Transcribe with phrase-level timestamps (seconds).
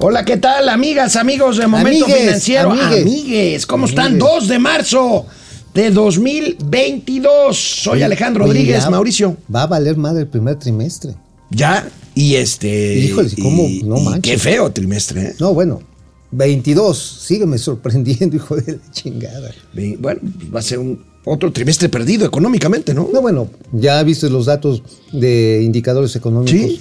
[0.00, 2.70] Hola, ¿qué tal, amigas, amigos de Momento Amigues, Financiero?
[2.72, 3.02] amigues.
[3.02, 4.06] Amigues, ¿cómo están?
[4.06, 4.28] Amigues.
[4.28, 5.26] 2 de marzo
[5.74, 7.56] de 2022.
[7.82, 9.36] Soy Alejandro Oye, Rodríguez, ya Mauricio.
[9.52, 11.14] Va a valer madre el primer trimestre.
[11.50, 12.94] Ya, y este.
[12.98, 13.64] Híjole, ¿cómo?
[13.64, 14.22] y- No manches.
[14.32, 15.34] Qué feo trimestre, ¿eh?
[15.40, 15.80] No, bueno,
[16.30, 16.96] 22.
[17.26, 19.50] Sígueme sorprendiendo, hijo de la chingada.
[19.98, 20.20] Bueno,
[20.54, 23.08] va a ser un otro trimestre perdido económicamente, ¿no?
[23.12, 24.80] No, bueno, ya viste los datos
[25.12, 26.80] de indicadores económicos, Sí.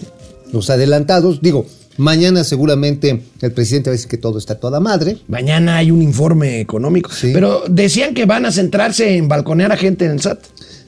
[0.53, 1.41] los adelantados.
[1.41, 1.65] Digo,
[1.97, 5.17] mañana seguramente el presidente va a decir que todo está toda madre.
[5.27, 7.11] Mañana hay un informe económico.
[7.11, 7.31] Sí.
[7.33, 10.39] Pero decían que van a centrarse en balconear a gente en el SAT.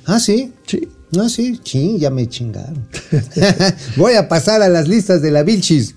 [0.05, 0.53] Ah, sí.
[0.65, 0.87] Sí.
[1.11, 2.87] No, sí, ching, ya me chingaron.
[3.95, 5.95] Voy a pasar a las listas de la Vilchis.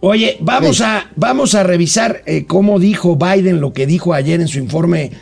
[0.00, 0.82] Oye, vamos Sí.
[0.82, 5.12] a, vamos a revisar eh, cómo dijo Biden lo que dijo ayer en su informe,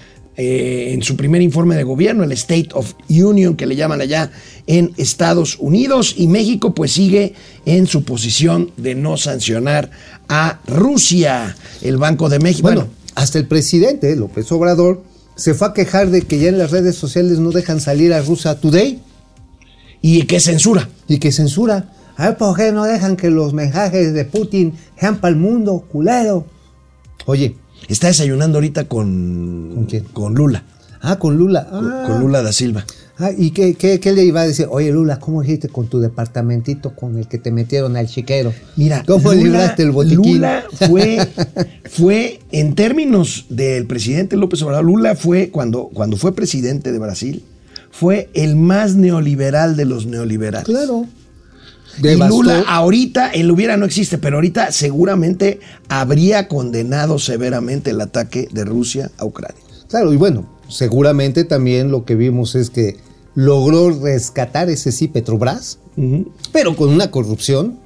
[0.43, 4.31] eh, en su primer informe de gobierno, el State of Union, que le llaman allá
[4.67, 6.15] en Estados Unidos.
[6.17, 7.35] Y México, pues sigue
[7.67, 9.91] en su posición de no sancionar
[10.31, 12.62] a Rusia, el Banco de México.
[12.62, 15.03] Bueno, Bueno, hasta el presidente López Obrador
[15.37, 18.23] se fue a quejar de que ya en las redes sociales no dejan salir a
[18.23, 18.98] Rusia Today
[20.01, 20.89] y que censura.
[21.07, 21.92] y que censura.
[22.17, 25.84] A ver, ¿por qué no dejan que los mensajes de Putin sean para el mundo,
[25.92, 26.47] culero?
[27.27, 27.57] Oye,
[27.89, 30.05] Está desayunando ahorita con, ¿Con quién?
[30.12, 30.64] con Lula,
[31.03, 31.67] ah, con Lula.
[31.69, 32.84] con- Ah, con Lula da Silva.
[33.19, 34.67] Ah, ¿Y qué, qué- qué le iba a decir?
[34.70, 38.55] Oye, Lula, ¿cómo dijiste con tu departamentito con el que te metieron al chiquero?
[38.77, 40.36] Mira, ¿cómo Lula- libraste el botiquín?
[40.36, 41.19] Lula fue,
[41.91, 47.45] fue, en términos del presidente López Obrador, Lula fue, cuando, cuando fue presidente de Brasil,
[47.91, 50.64] fue el más neoliberal de los neoliberales.
[50.67, 51.06] Claro.
[52.03, 58.48] Y Lula, ahorita, el hubiera no existe, pero ahorita seguramente habría condenado severamente el ataque
[58.51, 59.62] de Rusia a Ucrania.
[59.89, 62.97] Claro, y bueno, seguramente también lo que vimos es que
[63.34, 65.79] logró rescatar ese sí Petrobras,
[66.53, 67.79] pero con una corrupción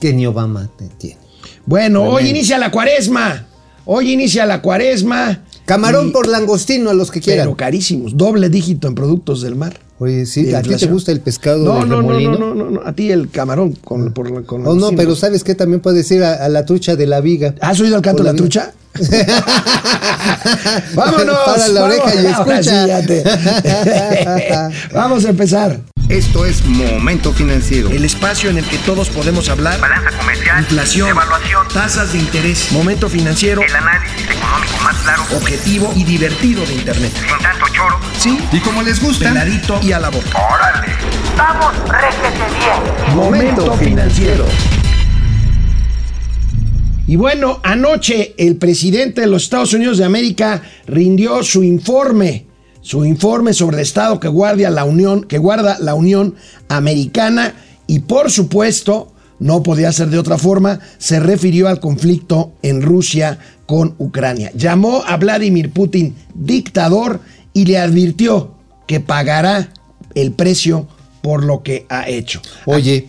[0.00, 1.18] que ni Obama tiene.
[1.64, 3.46] Bueno, hoy inicia la cuaresma.
[3.84, 5.44] Hoy inicia la cuaresma.
[5.74, 7.46] Camarón Y- por langostino a los que quieran.
[7.46, 9.78] Pero carísimos, doble dígito en productos del mar.
[9.98, 12.38] Oye, sí, ¿a ti te gusta el pescado No, del no, no, remolino?
[12.38, 15.14] no, no, no, no, a ti el camarón con, por la- con Oh, no, pero
[15.14, 15.54] ¿sabes qué?
[15.54, 17.54] También puedes ir a, a la trucha de la viga.
[17.60, 18.72] ¿Has oído el canto de la trucha?
[20.94, 21.36] ¡Vámonos!
[21.46, 23.00] Para la oreja y sí, escucha.
[24.92, 25.80] Vamos a empezar.
[26.08, 27.88] Esto es Momento Financiero.
[27.90, 29.80] El espacio en el que todos podemos hablar.
[29.80, 35.92] balanza comercial, Inflación, evaluación, tasas de interés, momento financiero, el análisis económico más claro, objetivo
[35.96, 37.12] y divertido de Internet.
[37.14, 37.98] sin tanto choro.
[38.18, 40.38] Sí, Y como les gusta, peladito y a la boca.
[40.38, 40.88] ¡Órale!
[41.36, 43.16] ¡Vamos, réjete bien!
[43.16, 44.46] Momento financiero.
[47.06, 52.46] Y bueno, anoche el presidente de los Estados Unidos de América rindió su informe,
[52.82, 56.34] su informe sobre el estado que guarda la Unión, que guarda la Unión
[56.68, 57.54] Americana
[57.86, 63.38] y por supuesto, no podía ser de otra forma, se refirió al conflicto en Rusia
[63.66, 64.52] con Ucrania.
[64.54, 67.20] Llamó a Vladimir Putin dictador
[67.52, 68.54] y le advirtió
[68.86, 69.72] que pagará
[70.14, 70.86] el precio
[71.22, 72.40] por lo que ha hecho.
[72.66, 73.08] Oye,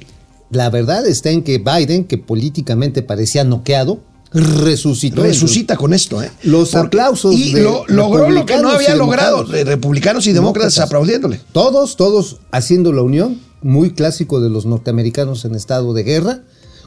[0.50, 4.02] la verdad está en que Biden, que políticamente parecía noqueado,
[4.34, 5.24] resucitó.
[5.24, 6.32] resucita con esto, ¿eh?
[6.44, 10.28] Los aplausos Y de lo, logró lo que no republicanos y había logrado, de republicanos
[10.28, 11.40] y demócratas aplaudiéndole.
[11.52, 16.42] Todos, todos haciendo la unión, muy clásico de los norteamericanos en estado de guerra,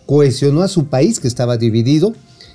[0.07, 2.15] cohesionó a su país que estaba dividido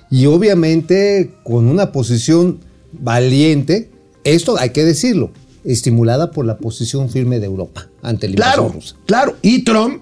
[0.09, 2.59] y obviamente con una posición
[2.91, 3.89] valiente,
[4.23, 5.31] esto hay que decirlo,
[5.63, 8.73] estimulada por la posición firme de Europa ante el Claro,
[9.05, 9.37] claro.
[9.41, 10.01] Y Trump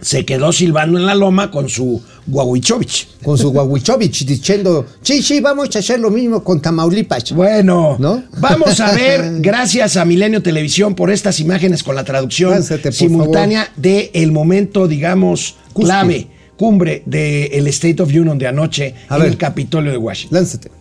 [0.00, 3.08] se quedó silbando en la loma con su Guahuichovich.
[3.22, 7.32] Con su Guahuichovich diciendo, sí, sí, vamos a hacer lo mismo con Tamaulipas.
[7.32, 8.22] Bueno, ¿No?
[8.38, 14.10] vamos a ver, gracias a Milenio Televisión por estas imágenes con la traducción simultánea de
[14.14, 19.30] el momento, digamos, clave, cumbre del State of Union de anoche A en ver.
[19.32, 20.38] el Capitolio de Washington.
[20.38, 20.79] Lánzate.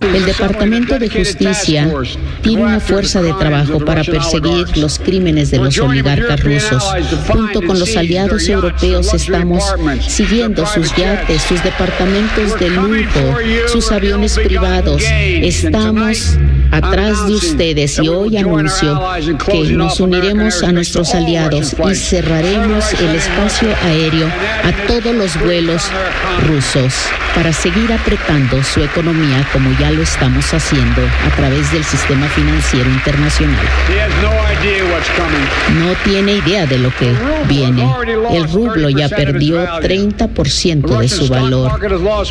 [0.00, 1.92] El Departamento de Justicia
[2.42, 6.82] tiene una fuerza de trabajo para perseguir los crímenes de los oligarcas rusos.
[7.28, 9.62] Junto con los aliados europeos estamos
[10.00, 13.36] siguiendo sus yates, sus departamentos de lujo,
[13.66, 15.02] sus aviones privados.
[15.02, 16.38] Estamos
[16.70, 19.00] atrás de ustedes y hoy anuncio
[19.44, 25.90] que nos uniremos a nuestros aliados y cerraremos el espacio aéreo a todos los vuelos
[26.46, 26.94] rusos
[27.34, 32.88] para seguir apretando su economía como ya lo estamos haciendo a través del sistema financiero
[32.90, 33.66] internacional.
[35.78, 37.12] No tiene idea de lo que
[37.48, 37.88] viene.
[38.32, 41.80] El rublo ya perdió 30% de su valor.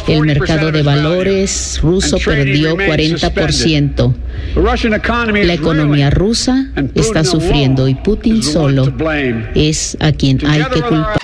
[0.08, 4.14] El mercado de valores ruso perdió 40%.
[4.56, 8.94] La economía rusa está sufriendo y Putin solo
[9.56, 11.18] es a quien hay que culpar.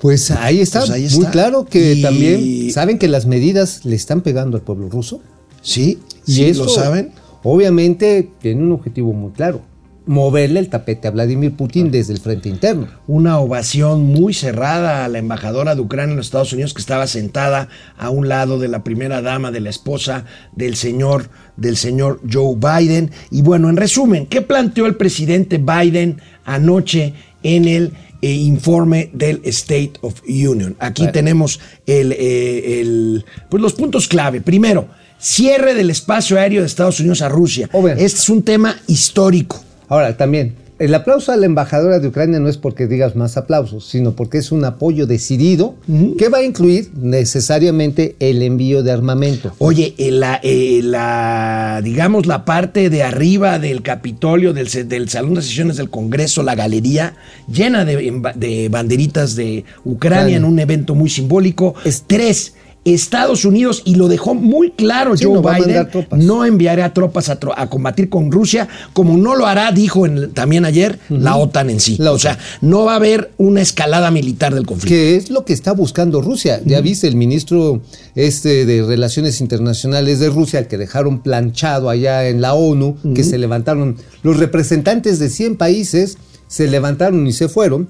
[0.00, 3.96] Pues ahí está, Pues ahí muy claro que Y- también saben que las medidas le
[3.96, 5.22] están pegando al pueblo ruso.
[5.62, 7.12] Sí, Y sí, eso, lo saben.
[7.42, 9.62] Obviamente tiene un objetivo muy claro,
[10.06, 12.88] moverle el tapete a Vladimir Putin desde el frente interno.
[13.06, 17.06] Una ovación muy cerrada a la embajadora de Ucrania en los Estados Unidos que estaba
[17.06, 22.20] sentada a un lado de la primera dama, de la esposa del señor, del señor
[22.30, 23.10] Joe Biden.
[23.30, 29.40] Y bueno, en resumen, ¿qué planteó el presidente Biden anoche en el eh, informe del
[29.44, 30.76] State of Union?
[30.80, 34.42] Aquí tenemos el, eh, el- pues los puntos clave.
[34.42, 34.86] Primero,
[35.18, 37.70] cierre del espacio aéreo de Estados Unidos a Rusia.
[37.98, 39.63] Este es un tema histórico.
[39.88, 43.86] Ahora, también, el aplauso a la embajadora de Ucrania no es porque digas más aplausos,
[43.86, 45.76] sino porque es un apoyo decidido
[46.18, 49.52] que va a incluir necesariamente el envío de armamento.
[49.58, 54.68] Oye, eh, la, eh, la, digamos, la parte de arriba del Capitolio, del,
[55.08, 57.14] Salón de Sesiones del Congreso, la galería,
[57.46, 60.36] llena de, banderitas de Ucrania Ucrania.
[60.38, 61.74] en un evento muy simbólico.
[61.84, 62.54] Es- Tres,
[62.84, 65.88] Estados Unidos, y lo dejó muy claro Sí, Joe no Biden,
[66.26, 70.32] no enviará tropas a, tro- a combatir con Rusia, como no lo hará, dijo en-
[70.32, 71.96] también ayer, la OTAN en sí.
[72.00, 74.94] O sea, no va a haber una escalada militar del conflicto.
[74.94, 76.60] que es lo que está buscando Rusia.
[76.64, 77.80] Ya viste el ministro
[78.14, 83.24] este de Relaciones Internacionales de Rusia, al que dejaron planchado allá en la ONU, que
[83.24, 87.88] se levantaron, los representantes de 100 países se levantaron y se fueron,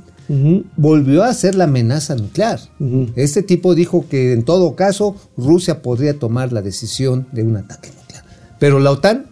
[0.76, 2.60] volvió a hacer la amenaza nuclear.
[3.16, 7.90] Este tipo dijo que en todo caso Rusia podría tomar la decisión de un ataque
[7.90, 8.24] nuclear.
[8.58, 9.26] Pero la OTAN,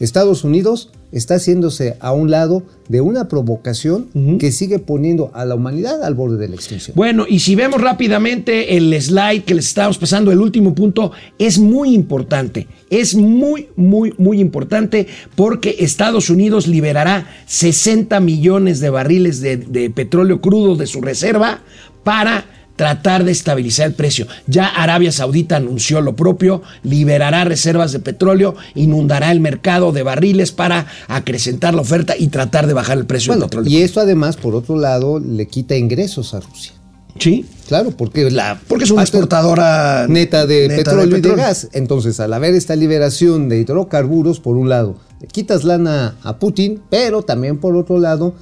[0.00, 5.54] Estados Unidos, está haciéndose a un lado de una provocación que sigue poniendo a la
[5.54, 6.94] humanidad al borde de la extinción.
[6.96, 11.58] Bueno, y si vemos rápidamente el slide que les estábamos pasando, el último punto es
[11.58, 12.66] muy importante.
[12.90, 15.06] Es muy, muy, muy importante
[15.36, 21.60] porque Estados Unidos liberará 60 millones de barriles de, de petróleo crudo de su reserva
[22.04, 22.44] para
[22.76, 24.26] tratar de estabilizar el precio.
[24.46, 30.52] Ya Arabia Saudita anunció lo propio, liberará reservas de petróleo, inundará el mercado de barriles
[30.52, 33.70] para acrecentar la oferta y tratar de bajar el precio Bueno, del petróleo.
[33.70, 36.72] y esto además, por otro lado, le quita ingresos a Rusia.
[37.18, 41.68] sí, Claro, porque la porque es una exportadora neta de neta petróleo y de gas.
[41.72, 46.82] Entonces, al haber esta liberación de hidrocarburos, por un lado, le quitas lana a Putin,
[46.90, 48.34] pero también por otro lado,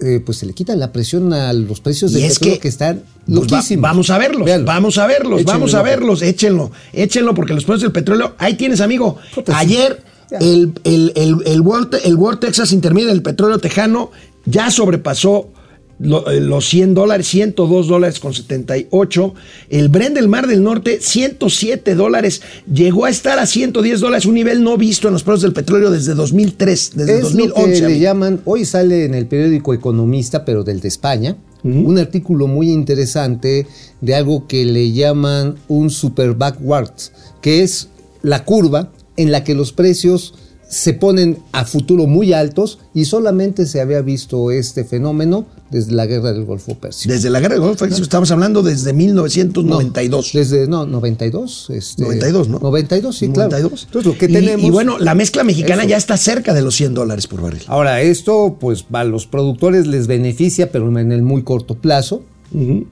[0.00, 2.68] eh, pues se le quita la presión a los precios Y es petróleo que- que,
[2.68, 3.82] están Pues va- loquísimos.
[3.82, 4.66] vamos a verlos, Véanlo.
[4.66, 8.54] vamos a verlos, Échenle vamos a verlos, échenlo, échenlo, porque los precios del petróleo, ahí
[8.54, 9.18] tienes, amigo.
[9.54, 10.02] Ayer
[10.40, 14.10] el, el, el, el World, el World Texas Intermediate del petróleo tejano
[14.46, 15.50] ya sobrepasó
[15.98, 19.34] los 100 dólares, 102 dólares con 78.
[19.70, 22.42] El Brent del Mar del Norte, 107 dólares.
[22.72, 25.90] Llegó a estar a 110 dólares, un nivel no visto en los precios del petróleo
[25.90, 27.60] desde 2003, desde es 2011.
[27.60, 31.98] lo que le llaman, hoy sale en el periódico Economista, pero del de España, un
[31.98, 33.66] artículo muy interesante
[34.02, 36.92] de algo que le llaman un super backward,
[37.40, 37.88] que es
[38.22, 40.34] la curva en la que los precios
[40.74, 46.04] se ponen a futuro muy altos y solamente se había visto este fenómeno desde la
[46.06, 47.12] guerra del Golfo Persio.
[47.12, 50.32] Desde la guerra del Golfo, estamos hablando desde 1992.
[50.32, 51.70] Desde, no, 92.
[51.70, 52.58] Este, 92, ¿no?
[52.58, 53.50] 92, sí, claro.
[53.50, 53.84] 92.
[53.84, 54.66] Entonces, lo que Y- tenemos...
[54.66, 55.90] Y, bueno, la mezcla mexicana Eso.
[55.90, 57.62] ya está cerca de los 100 dólares por barril.
[57.68, 62.22] Ahora, esto, pues, a los productores les beneficia, pero en el muy corto plazo,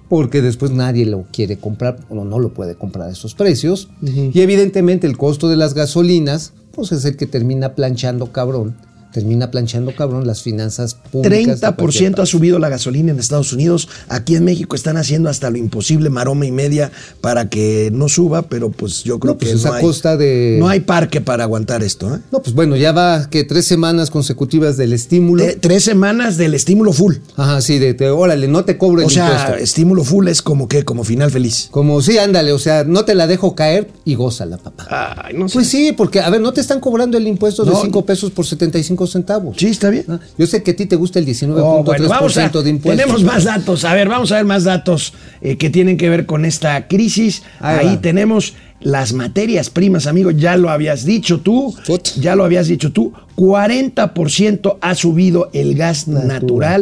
[0.09, 3.89] porque después nadie lo quiere comprar o no lo puede comprar a esos precios.
[4.03, 8.75] Y evidentemente el costo de las gasolinas, pues es el que termina planchando cabrón,
[9.13, 11.61] termina planchando cabrón las finanzas públicas.
[11.61, 13.89] de cualquier 30% ha subido la gasolina en Estados Unidos.
[14.09, 16.91] Aquí en México están haciendo hasta lo imposible, maroma y media,
[17.21, 19.83] para que no suba, pero pues yo creo No, pues que es no a hay,
[19.85, 22.15] costa de- no hay parque para aguantar esto.
[22.15, 22.19] ¿eh?
[22.33, 25.45] No, pues bueno, ya va que tres semanas consecutivas del estímulo.
[25.45, 27.17] Tre- tres semanas del estímulo full.
[27.37, 29.55] Ajá, sí, de, te- órale, no te cobro el O sea, impuesto.
[29.57, 31.69] estímulo full es como que, como final feliz.
[31.71, 34.87] Como, sí, ándale, o sea, no te la dejo caer y gózala, papá.
[35.25, 35.55] Ay, no sé.
[35.55, 37.81] Pues sí, porque, a ver, no te están cobrando el impuesto de No.
[37.83, 39.57] 5 pesos por 75 centavos.
[39.59, 40.05] Sí, está bien.
[40.39, 42.97] Yo sé que a ti te gusta el 19.3% Oh, bueno, de impuestos.
[43.05, 43.85] tenemos más datos.
[43.85, 47.43] A ver, vamos a ver más datos eh, que tienen que ver con esta crisis.
[47.61, 50.31] Ahí tenemos las materias primas, amigo.
[50.31, 51.75] Ya lo habías dicho tú.
[52.21, 53.13] Ya lo habías dicho tú.
[53.37, 56.29] 40% ha subido el gas natural.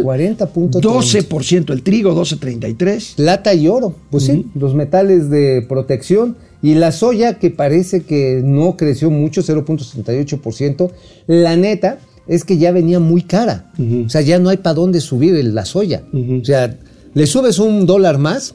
[0.00, 0.80] Natural, 40.30.
[0.80, 3.14] 12% el trigo, 12.33.
[3.16, 6.36] Plata y oro, pues sí, los metales de protección.
[6.62, 10.90] Y la soya, que parece que no creció mucho, 0.68%.
[11.26, 11.98] La neta
[12.30, 13.72] es que ya venía muy cara.
[14.06, 16.04] O sea, ya no hay para dónde subir la soya.
[16.12, 16.78] O sea,
[17.12, 18.54] le subes un dólar más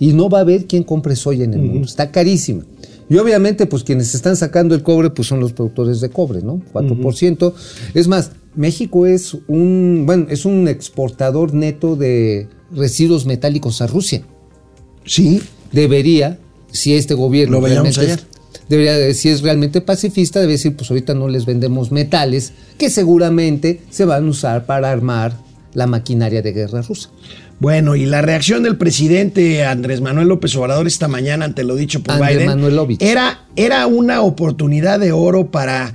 [0.00, 1.86] y no va a haber quien compre soya en el mundo.
[1.86, 2.64] Está carísima.
[3.08, 6.60] Y obviamente, pues quienes están sacando el cobre, pues son los productores de cobre, ¿no?
[6.72, 7.52] 4%.
[7.94, 14.22] Es más, México es un, bueno, es un exportador neto de residuos metálicos a Rusia.
[15.04, 15.40] Sí.
[15.70, 16.40] debería,
[16.72, 18.20] si este gobierno Lo veíamos ayer.
[18.68, 22.90] Debería, de- si es realmente pacifista, debe decir, pues ahorita no les vendemos metales que
[22.90, 25.36] seguramente se van a usar para armar
[25.74, 27.10] la maquinaria de guerra rusa.
[27.60, 32.02] Bueno, y la reacción del presidente Andrés Manuel López Obrador esta mañana ante lo dicho
[32.02, 32.48] por Andrés Biden
[33.00, 35.94] era, era una oportunidad de oro para,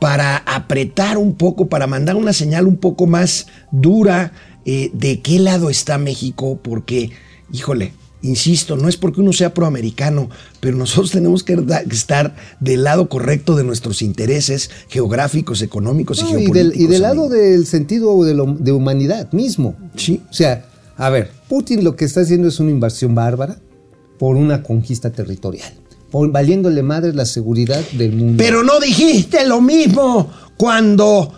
[0.00, 4.32] para apretar un poco, para mandar una señal un poco más dura
[4.64, 7.10] eh, de qué lado está México, porque,
[7.52, 10.28] híjole, insisto, no es porque uno sea proamericano,
[10.60, 11.56] pero nosotros tenemos que
[11.90, 16.72] estar del lado correcto de nuestros intereses geográficos, económicos y No, y, geopolíticos.
[16.72, 19.76] del, y del lado del sentido de, lo- de humanidad mismo.
[19.96, 20.20] Sí.
[20.30, 23.58] O sea, a ver, Putin lo que está haciendo es una invasión bárbara
[24.18, 25.72] por una conquista territorial,
[26.12, 28.34] valiéndole madre la seguridad del mundo.
[28.42, 31.32] Pero no dijiste lo mismo cuando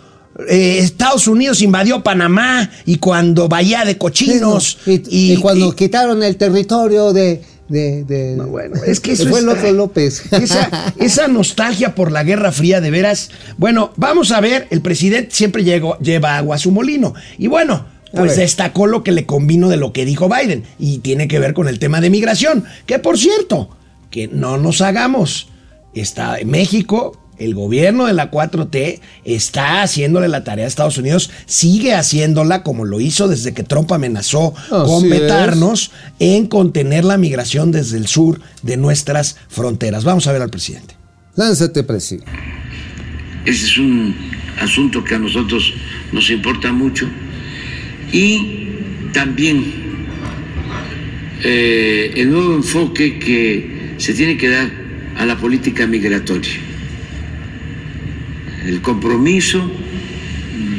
[0.49, 4.77] eh, Estados Unidos invadió Panamá y cuando Bahía de Cochinos.
[4.85, 5.01] y,
[5.33, 7.41] y cuando y- quitaron el territorio de...
[7.69, 10.23] de- de- No, bueno, es que eso fue es- otro López.
[10.31, 13.29] Esa, esa nostalgia por la Guerra Fría, de veras.
[13.57, 17.13] Bueno, vamos a ver, el presidente siempre llegó- lleva agua a su molino.
[17.37, 20.63] Y bueno, pues destacó lo que le convino de lo que dijo Biden.
[20.77, 22.65] Y tiene que ver con el tema de migración.
[22.85, 23.69] Que por cierto,
[24.09, 25.47] que no nos hagamos.
[25.93, 27.17] Está México.
[27.41, 32.85] El gobierno de la 4T está haciéndole la tarea a Estados Unidos, sigue haciéndola como
[32.85, 35.09] lo hizo desde que Trump amenazó Así con es.
[35.09, 40.03] vetarnos en contener la migración desde el sur de nuestras fronteras.
[40.03, 40.95] Vamos a ver al presidente.
[41.35, 42.31] Lánzate, presidente.
[43.45, 44.15] Ese es un
[44.61, 45.73] asunto que a nosotros
[46.11, 47.09] nos importa mucho.
[48.11, 48.67] Y
[49.13, 49.73] también
[51.43, 54.69] eh, el nuevo enfoque que se tiene que dar
[55.17, 56.70] a la política migratoria.
[58.65, 59.71] El compromiso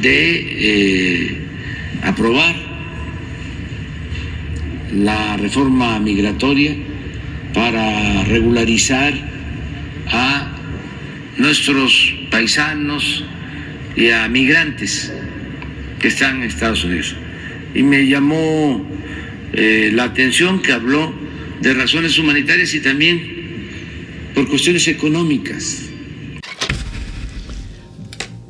[0.00, 1.36] de eh,
[2.02, 2.54] aprobar
[4.94, 6.74] la reforma migratoria
[7.54, 9.14] para regularizar
[10.08, 10.52] a
[11.38, 13.24] nuestros paisanos
[13.96, 15.12] y a migrantes
[15.98, 17.16] que están en Estados Unidos.
[17.74, 18.84] Y me llamó
[19.52, 21.12] eh, la atención que habló
[21.60, 23.42] de razones humanitarias y también
[24.34, 25.91] por cuestiones económicas.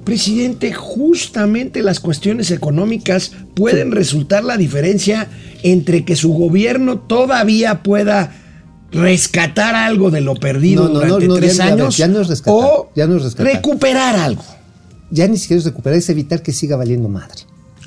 [0.04, 5.28] Presidente, justamente las cuestiones económicas pueden resultar la diferencia
[5.62, 8.35] entre que su gobierno todavía pueda
[8.90, 12.21] rescatar algo de lo perdido No, no, durante no, tres ya- ya años ya no
[12.21, 13.54] es rescatar, o ya no es rescatar.
[13.54, 14.44] recuperar algo
[15.11, 17.42] Ya ni siquiera es recuperar, es evitar que siga valiendo madre.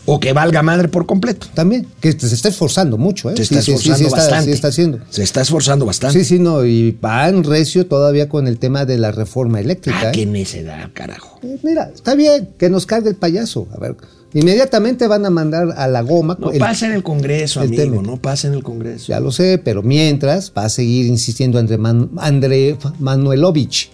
[0.07, 1.47] O que valga madre por completo.
[1.53, 3.33] También, que se está esforzando mucho, ¿eh?
[3.37, 4.45] Se Sí, está sí, sí, esforzando sí está- bastante.
[4.45, 4.99] sí está haciendo.
[5.09, 6.19] Se está esforzando bastante.
[6.19, 9.99] Sí, sí, no, y van recio todavía con el tema de la reforma eléctrica.
[10.03, 10.11] Ah, ¿eh?
[10.13, 11.39] qué necedad, carajo.
[11.43, 13.67] Eh, Mira, está bien que nos cargue el payaso.
[13.75, 13.95] A ver,
[14.33, 16.37] inmediatamente van a mandar a la goma.
[16.39, 18.01] No el- pasa en el Congreso, el amigo, tema.
[18.03, 19.05] no pasa en el Congreso.
[19.07, 23.89] Ya lo sé, pero mientras va a seguir insistiendo André, Man- André Manuelovich.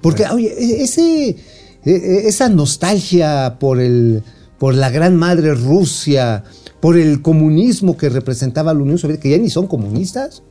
[0.00, 1.36] Porque, oye, e- ese,
[1.84, 4.22] e- esa nostalgia por, el,
[4.64, 6.42] por la gran madre Rusia,
[6.80, 10.42] por el comunismo que representaba la Unión Soviética, que ya ni son comunistas.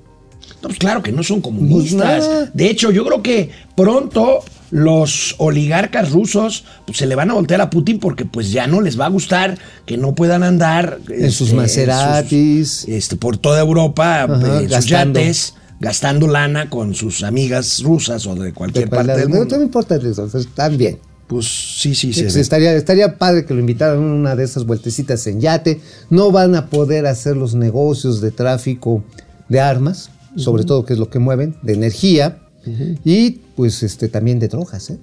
[0.61, 1.97] No, pues claro que no son Pues comunistas.
[2.21, 2.51] nada.
[2.53, 7.59] De hecho, yo creo que pronto los oligarcas rusos pues, se le van a voltear
[7.61, 11.31] a Putin porque pues ya no les va a gustar que no puedan andar En
[11.31, 12.69] sus este, Maseratis.
[12.81, 15.19] sus, este, por toda Europa Ajá, eh, en sus gastando.
[15.21, 19.55] yates, gastando lana con sus amigas rusas o de cualquier De- parte del no, mundo.
[19.55, 20.99] no me importa eso, pues, están bien.
[21.33, 22.21] Pues sí, sí, sí.
[22.21, 25.81] Pues estaría, estaría padre que lo invitaran a una de esas vueltecitas en yate.
[26.11, 29.03] No van a poder hacer los negocios de tráfico
[29.49, 32.37] de armas, sobre todo que es lo que mueven, de energía
[33.03, 34.91] y pues este también de drogas.
[34.91, 34.99] ¿eh?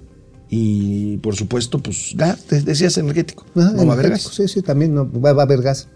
[0.49, 3.45] Y por supuesto, pues gas, decías energético.
[3.53, 4.35] Ajá, no va a haber energético, gas.
[4.37, 5.89] Sí, sí, también no, va, va a haber gas.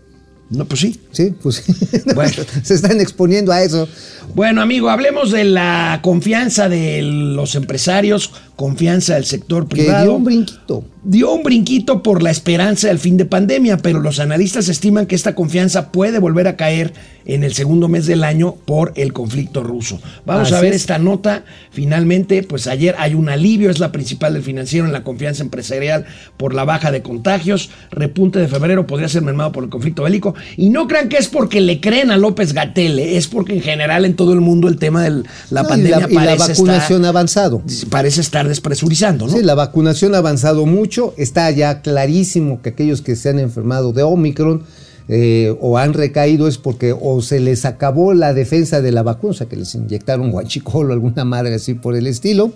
[0.49, 0.99] No, pues sí.
[1.11, 1.73] Sí, pues sí.
[2.15, 2.31] Bueno.
[2.63, 3.87] se están exponiendo a eso.
[4.35, 10.03] Bueno, amigo, hablemos de la confianza de los empresarios, confianza del sector Que privado.
[10.05, 10.85] dio un brinquito.
[11.03, 15.15] dio un brinquito por la esperanza del fin de pandemia, pero los analistas estiman que
[15.15, 16.93] esta confianza puede volver a caer
[17.25, 19.99] en el segundo mes del año por el conflicto ruso.
[20.25, 20.81] Vamos a ver es.
[20.81, 21.43] esta nota.
[21.71, 26.05] Finalmente, pues ayer hay un alivio, es la principal del financiero en la confianza empresarial
[26.37, 27.69] por la baja de contagios.
[27.91, 30.34] Repunte de febrero podría ser mermado por el conflicto bélico.
[30.57, 34.05] Y no crean que es porque le creen a López Gatelle, es porque en general
[34.05, 37.05] en todo el mundo el tema de la No, y pandemia la, y la vacunación
[37.05, 37.61] ha avanzado.
[37.67, 39.33] estar, parece estar despresurizando, ¿no?
[39.33, 41.13] Sí, la vacunación ha avanzado mucho.
[41.17, 44.63] Está ya clarísimo que aquellos que se han enfermado de Omicron
[45.07, 49.31] eh, o han recaído es porque o se les acabó la defensa de la vacuna,
[49.31, 52.51] o sea, que les inyectaron guanchicol o alguna madre así por el estilo.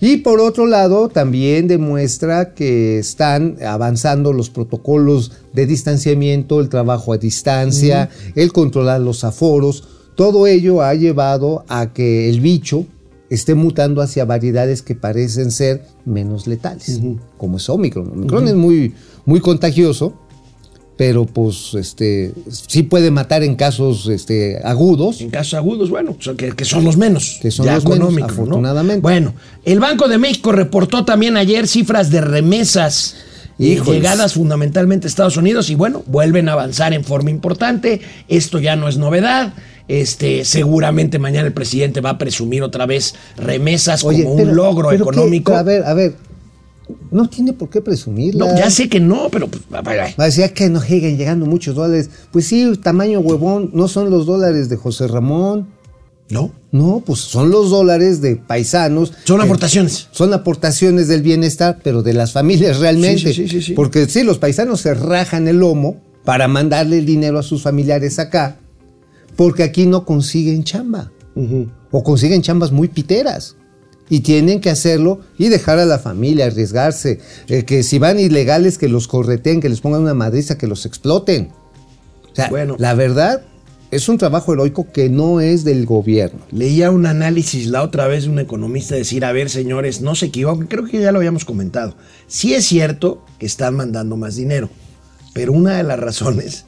[0.00, 7.12] Y por otro lado, también demuestra que están avanzando los protocolos de distanciamiento, el trabajo
[7.12, 9.84] a distancia, el controlar los aforos.
[10.14, 12.86] todo ello ha llevado a que el bicho
[13.30, 17.00] esté mutando hacia variedades que parecen ser menos letales,
[17.36, 18.10] como es Omicron.
[18.10, 18.94] Omicron es muy,
[19.26, 20.14] muy contagioso,
[20.98, 25.20] pero pues este sí puede matar en casos este, agudos.
[25.20, 27.38] En casos agudos, bueno, son- que, que son los menos.
[27.40, 29.00] Que son ya los con menos, afortunadamente.
[29.00, 29.32] Bueno,
[29.64, 33.14] el Banco de México reportó también ayer cifras de remesas
[33.60, 33.94] eh, Híjoles.
[33.94, 38.00] llegadas fundamentalmente a Estados Unidos y bueno, vuelven a avanzar en forma importante.
[38.26, 39.54] Esto ya no es novedad.
[39.86, 44.88] Este, seguramente mañana el presidente va a presumir otra vez remesas como pero- un logro
[44.90, 45.54] pero económico.
[45.54, 46.14] a ver, a ver,
[47.10, 48.46] no tiene por qué presumirla.
[48.46, 50.04] No, ya sé que no, pero pues, va- va- va.
[50.18, 52.10] Va a decir "Ah, que nos siguen llegando muchos dólares.
[52.30, 55.68] Pues sí, tamaño huevón, no son los dólares de José Ramón.
[56.30, 59.14] no, No, pues son los dólares de paisanos.
[59.24, 60.08] son aportaciones.
[60.10, 63.32] Son aportaciones del bienestar, pero de las familias realmente.
[63.32, 63.72] Sí, sí, sí, sí, sí.
[63.72, 68.18] Porque sí, los paisanos se rajan el lomo para mandarle el dinero a sus familiares
[68.18, 68.58] acá,
[69.36, 71.10] porque aquí no consiguen chamba.
[71.90, 73.56] O consiguen chambas muy piteras.
[74.10, 77.20] Y tienen que hacerlo y dejar a la familia, arriesgarse.
[77.48, 80.86] Eh, que si van ilegales, que los correten, que les pongan una madriza, que los
[80.86, 81.50] exploten.
[82.32, 82.76] O sea, Bueno.
[82.78, 83.42] la verdad
[83.90, 86.40] es un trabajo heroico que no es del gobierno.
[86.50, 90.26] Leía un análisis la otra vez de un economista decir, a ver señores, no se
[90.26, 91.94] equivoquen, creo que ya lo habíamos comentado.
[92.26, 94.68] Sí es cierto que están mandando más dinero,
[95.32, 96.66] pero una de las razones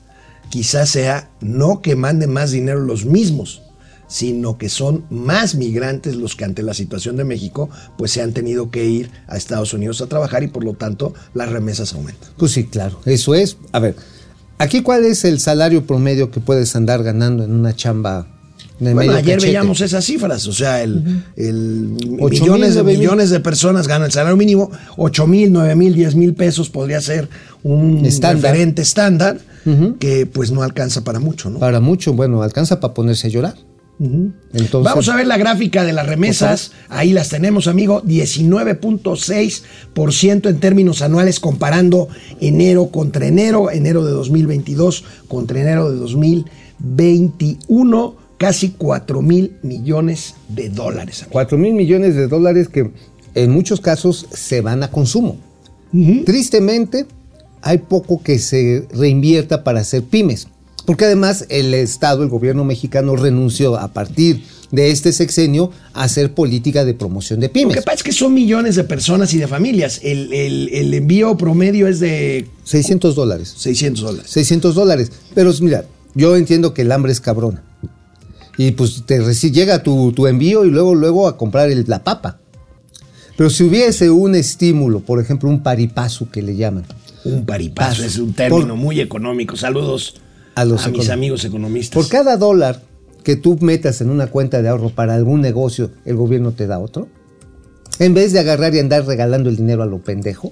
[0.48, 3.62] quizás sea no que manden más dinero los mismos,
[4.10, 8.32] sino que son más migrantes los que ante la situación de México pues se han
[8.32, 12.28] tenido que ir a Estados Unidos a trabajar y por lo tanto las remesas aumentan.
[12.36, 13.56] Pues sí, claro, eso es.
[13.72, 13.94] A ver,
[14.58, 18.26] aquí cuál es el salario promedio que puedes andar ganando en una chamba
[18.80, 19.46] de Bueno, ayer cachete?
[19.46, 24.36] veíamos esas cifras, o sea, el, millones mil, de millones de personas ganan el salario
[24.36, 27.28] mínimo, 8 mil, 9 mil, 10 mil pesos podría ser
[27.62, 28.42] un Estándar.
[28.42, 29.38] referente estándar
[30.00, 31.58] que pues no alcanza para mucho, ¿no?
[31.58, 33.54] Para mucho, bueno, alcanza para ponerse a llorar.
[34.00, 36.72] Entonces, Vamos a ver la gráfica de las remesas.
[36.88, 38.02] Ahí las tenemos, amigo.
[38.02, 42.08] 19.6% en términos anuales comparando
[42.40, 50.70] enero contra enero, enero de 2022 contra enero de 2021, casi 4 mil millones de
[50.70, 51.20] dólares.
[51.20, 51.32] amigo.
[51.32, 52.90] 4 mil millones de dólares que
[53.34, 55.36] en muchos casos se van a consumo.
[56.24, 57.04] Tristemente,
[57.60, 60.48] hay poco que se reinvierta para hacer pymes.
[60.90, 66.34] Porque además el Estado, el gobierno mexicano, renunció a partir de este sexenio a hacer
[66.34, 67.76] política de promoción de Lo pymes.
[67.76, 70.00] que pasa es que son millones de personas y de familias.
[70.02, 73.54] El, el- el envío promedio es de 600 dólares.
[73.56, 74.30] 600 dólares.
[74.32, 75.12] 600 dólares.
[75.32, 75.84] Pero mira,
[76.16, 77.62] yo entiendo que el hambre es cabrona.
[78.58, 79.20] Y pues te
[79.52, 82.40] llega tu, tu envío y luego, luego a comprar el- la papa.
[83.36, 86.84] Pero si hubiese un estímulo, por ejemplo, un paripazo que le llaman,
[87.24, 88.04] Un paripazo Paso.
[88.04, 89.56] es un término Por- muy económico.
[89.56, 90.14] Saludos
[90.54, 91.94] A los mis econom- amigos economistas.
[91.94, 92.82] por cada dólar
[93.22, 96.78] que tú metas en una cuenta de ahorro para algún negocio, el gobierno te da
[96.78, 97.08] otro.
[97.98, 100.50] En vez de agarrar y andar regalando el dinero a lo pendejo,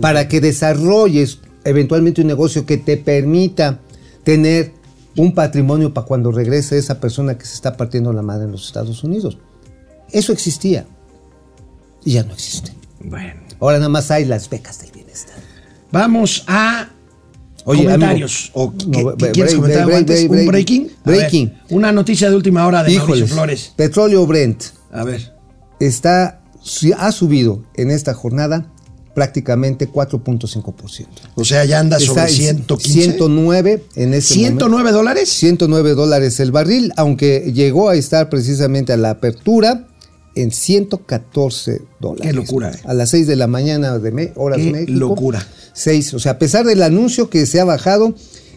[0.00, 3.80] para que desarrolles eventualmente un negocio que te permita
[4.24, 4.72] tener
[5.16, 8.66] un patrimonio para cuando regrese esa persona que se está partiendo la madre en los
[8.66, 9.36] Estados Unidos.
[10.10, 10.86] Eso existía
[12.04, 12.72] y ya no existe.
[13.04, 13.34] Bueno.
[13.60, 15.36] Ahora nada más hay las becas del bienestar.
[15.92, 16.88] Vamos a
[17.64, 18.50] Oye, comentarios.
[18.54, 20.16] amigo, ¿O no, qué break, quieres comentar break, antes?
[20.16, 20.48] break, ¿Un break.
[20.48, 20.82] breaking?
[21.04, 21.52] A ver, Breaking.
[21.70, 23.72] una noticia de última hora de Mauricio Híjoles, Flores.
[23.76, 25.32] petróleo Brent A ver.
[25.78, 26.40] está,
[26.98, 28.70] ha subido en esta jornada
[29.14, 31.06] prácticamente 4.5%.
[31.34, 33.02] O sea, ya anda sobre en 115.
[33.02, 34.68] 109 en este momento.
[34.68, 35.28] ¿109 dólares?
[35.28, 39.88] 109 dólares el barril, aunque llegó a estar precisamente a la apertura
[40.36, 42.26] en 114 dólares.
[42.28, 42.78] Qué locura, eh.
[42.84, 44.92] A las 6 de la mañana de me- horas Qué México.
[44.98, 45.46] locura.
[45.72, 48.14] 6, o sea, a pesar del anuncio que se ha bajado,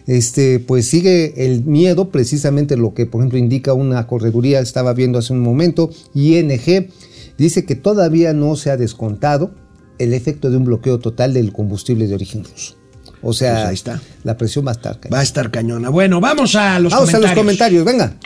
[0.07, 5.19] este, pues sigue el miedo, precisamente lo que, por ejemplo, indica una correduría, estaba viendo
[5.19, 6.89] hace un momento, ING
[7.37, 9.51] dice que todavía no se ha descontado
[9.99, 12.75] el efecto de un bloqueo total del combustible de origen ruso.
[13.21, 14.01] O sea, Pues ahí está.
[14.23, 14.99] la presión va a estar.
[14.99, 15.15] cañona.
[15.15, 15.89] Va a estar cañona.
[15.89, 17.23] Bueno, vamos a los Vamos a comentarios.
[17.29, 18.17] los comentarios, venga.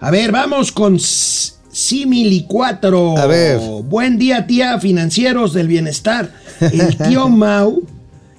[0.00, 3.18] A ver, vamos con Simili 4.
[3.18, 3.58] A ver.
[3.84, 6.32] Buen día, tía, financieros del bienestar.
[6.72, 7.82] El tío Mau,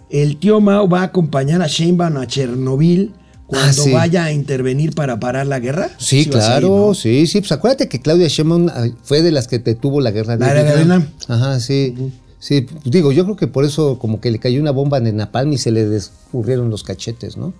[0.10, 3.14] el tío Mau va a acompañar a Sheinbaum a Chernobyl
[3.48, 3.92] cuando Ah, sí.
[3.92, 5.90] vaya a intervenir para parar la guerra.
[5.98, 6.94] Sí, ir, claro, ¿no?
[6.94, 7.40] sí, sí.
[7.42, 10.46] Pues acuérdate que Claudia Sheinbaum ah, fue de las que te tuvo la guerra de
[10.46, 11.08] La Vietnam.
[11.28, 11.94] Ajá, sí.
[12.40, 15.54] Sí, digo, yo creo que por eso como que le cayó una bomba en Napalm
[15.54, 17.54] y se le descurrieron los cachetes, ¿no?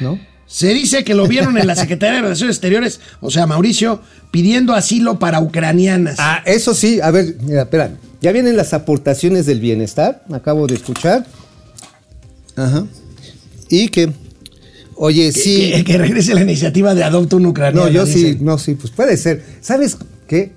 [0.00, 0.18] ¿No?
[0.46, 4.74] Se dice que lo vieron en la Secretaría de Relaciones Exteriores, o sea, Mauricio, pidiendo
[4.74, 6.16] asilo para ucranianas.
[6.18, 7.90] Ah, eso sí, a ver, mira, espera.
[8.22, 11.26] Ya vienen las aportaciones del bienestar, acabo de escuchar.
[12.56, 12.86] Ajá.
[13.68, 14.12] Y que
[14.94, 15.72] Oye, que- sí.
[15.74, 17.86] Que, que regrese la iniciativa de adopta un ucraniano.
[17.86, 18.44] No, yo sí, dicen.
[18.44, 19.42] no, sí, pues puede ser.
[19.60, 19.96] ¿Sabes
[20.28, 20.52] qué?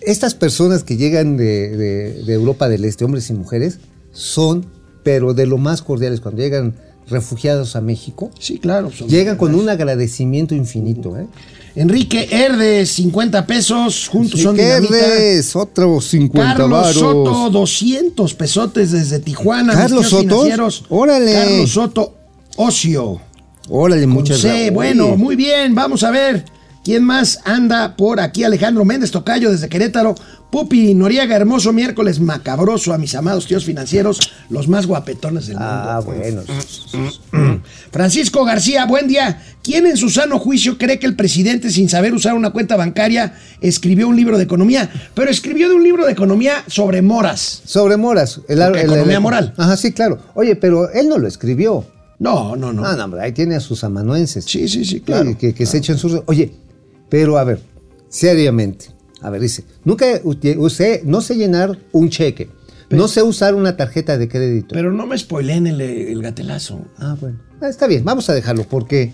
[0.00, 3.78] Estas personas que llegan de, de- de Europa del Este, hombres y mujeres,
[4.12, 4.66] son,
[5.02, 6.74] pero de lo más cordiales, cuando llegan
[7.10, 8.90] refugiados a México, Sí, claro.
[9.08, 11.26] llegan con un agradecimiento infinito, ¿eh?
[11.74, 14.96] Enrique Herde, 50 pesos, juntos son ¿Qué dinamita.
[14.96, 15.54] eres?
[15.54, 16.94] Otros 50 Carlos varos.
[16.94, 19.74] Soto, 200 pesotes desde Tijuana.
[19.74, 20.44] ¿Carlos Soto?
[20.88, 21.32] Órale.
[21.32, 22.14] Carlos Soto,
[22.56, 23.20] Ocio.
[23.68, 24.74] Órale, muchas gracias.
[24.74, 25.74] bueno, muy bien.
[25.74, 26.44] Vamos a ver
[26.82, 28.42] quién más anda por aquí.
[28.42, 30.16] Alejandro Méndez Tocayo desde Querétaro.
[30.50, 35.70] Pupi Noriega, hermoso miércoles macabroso a mis amados tíos financieros, los más guapetones del mundo.
[35.70, 36.42] Ah, bueno.
[37.92, 39.42] Francisco García, buen día.
[39.62, 43.34] ¿Quién en su sano juicio cree que el presidente, sin saber usar una cuenta bancaria,
[43.60, 44.90] escribió un libro de economía?
[45.14, 47.60] Pero escribió de un libro de economía sobre moras.
[47.66, 48.40] Sobre Moras.
[48.48, 49.52] El, Porque economía moral.
[49.58, 50.18] Ajá, sí, claro.
[50.34, 51.84] Oye, pero él no lo escribió.
[52.18, 52.82] No, no, no.
[52.82, 54.46] No, no, hombre, ahí tiene a sus amanuenses.
[54.46, 55.36] Sí, sí, sí, claro.
[55.36, 56.22] Que, que se echen sus.
[56.24, 56.54] Oye,
[57.10, 57.60] pero a ver,
[58.08, 58.97] seriamente.
[59.22, 60.06] A ver, dice, nunca
[60.56, 62.48] usé, no sé llenar un cheque.
[62.90, 64.68] no sé usar una tarjeta de crédito.
[64.74, 66.80] Pero no me spoileen el, el gatelazo.
[66.98, 67.38] ah, bueno.
[67.60, 69.12] Ah, está bien, vamos a dejarlo porque.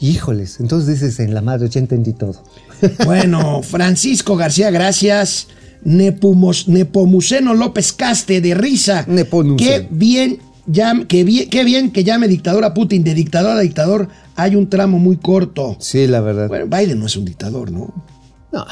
[0.00, 2.42] Híjoles, entonces dices en la madre, ya entendí todo.
[3.04, 5.46] Bueno, Francisco García, gracias.
[5.84, 9.04] Nepumos- Nepomuceno López Caste de risa.
[9.06, 9.56] Nepomuceno.
[9.58, 13.04] Qué bien, ya, qué bien, qué bien que llame dictador a Putin.
[13.04, 15.76] De dictador a dictador hay un tramo muy corto.
[15.78, 16.48] Sí, la verdad.
[16.48, 17.92] Bueno, Biden no es un dictador, ¿no?
[18.52, 18.64] No,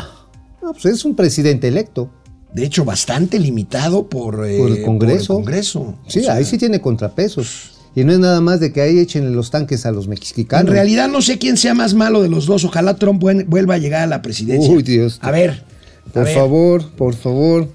[0.72, 2.10] no, pues es un presidente electo.
[2.52, 5.34] De hecho, bastante limitado por, eh, Por el Congreso.
[5.34, 5.94] Congreso.
[6.08, 7.72] Sí, O sea, ahí sí tiene contrapesos.
[7.94, 10.70] Y no es nada más de que ahí echen los tanques a los En mexicanos.
[10.72, 12.64] realidad no sé quién sea más malo de los dos.
[12.64, 14.72] Ojalá Trump vuelva a llegar a la presidencia.
[14.72, 15.18] Uy, Dios.
[15.22, 15.64] A ver.
[16.08, 17.68] a Por ver, favor, por favor.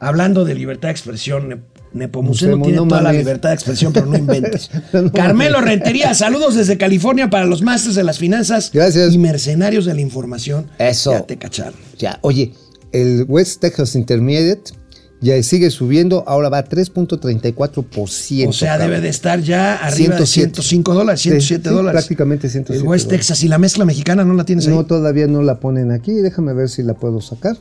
[0.00, 1.64] Hablando de libertad de expresión,
[1.96, 4.70] Nepomuceno tiene no toda la libertad de expresión, pero no inventes.
[4.92, 5.70] No Carmelo mames.
[5.70, 9.12] Rentería, saludos desde California para los másteres de las finanzas Gracias.
[9.12, 10.68] y mercenarios de la información.
[10.78, 11.12] Eso.
[11.12, 11.74] Ya te cacharon.
[11.98, 12.52] Ya, oye,
[12.92, 14.72] el West Texas Intermediate
[15.20, 18.48] ya sigue subiendo, ahora va a 3.34%.
[18.48, 18.90] O sea, cabrón.
[18.90, 20.50] debe de estar ya arriba de 107.
[20.62, 22.00] 105 dólares, 107 Sí, dólares.
[22.00, 23.26] prácticamente 107 El West dólares.
[23.26, 24.74] Texas y la mezcla mexicana no la tienes ahí.
[24.74, 26.12] No, todavía no la ponen aquí.
[26.12, 27.56] Déjame ver si la puedo sacar.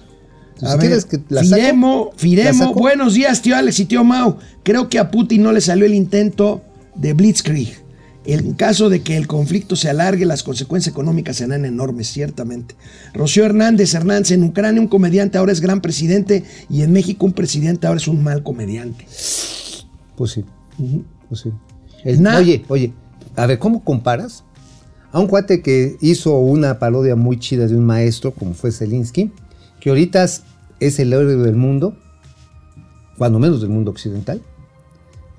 [0.61, 4.37] A ver, que la saco, Firemo, ¿la Firemo, buenos días, tío Alex y tío Mau.
[4.63, 6.61] Creo que a Putin no le salió el intento
[6.95, 7.83] de Blitzkrieg.
[8.27, 12.73] En caso de que el conflicto se alargue, las consecuencias económicas serán enormes, ciertamente.
[13.13, 17.33] Rocío Hernández Hernández, en Ucrania un comediante ahora es gran presidente y en México un
[17.33, 19.05] presidente ahora es un mal comediante.
[20.15, 20.45] Pues sí.
[21.29, 21.51] Pues sí.
[22.03, 22.93] El- Na- oye, oye,
[23.35, 24.43] a ver, ¿cómo comparas
[25.11, 29.31] a un cuate que hizo una parodia muy chida de un maestro, como fue Zelinsky,
[29.85, 30.41] que ahorita es-
[30.79, 31.95] es el héroe del mundo,
[33.19, 34.41] cuando menos del mundo occidental,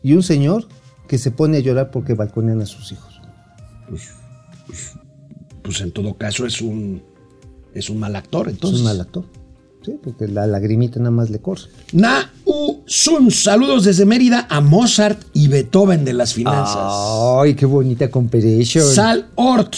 [0.04, 0.68] y un señor
[1.09, 3.20] que se pone a llorar porque balconean a sus hijos?
[5.62, 7.02] Pues en todo caso es un,
[7.74, 8.78] es un mal actor, Es entonces.
[8.80, 9.24] un mal actor.
[9.85, 11.62] Sí, porque la lagrimita nada más le corre.
[11.92, 16.92] Na U Sun, saludos desde Mérida a Mozart y Beethoven de las finanzas.
[17.42, 18.82] Ay, qué bonita comparison.
[18.94, 19.74] Sal Ort.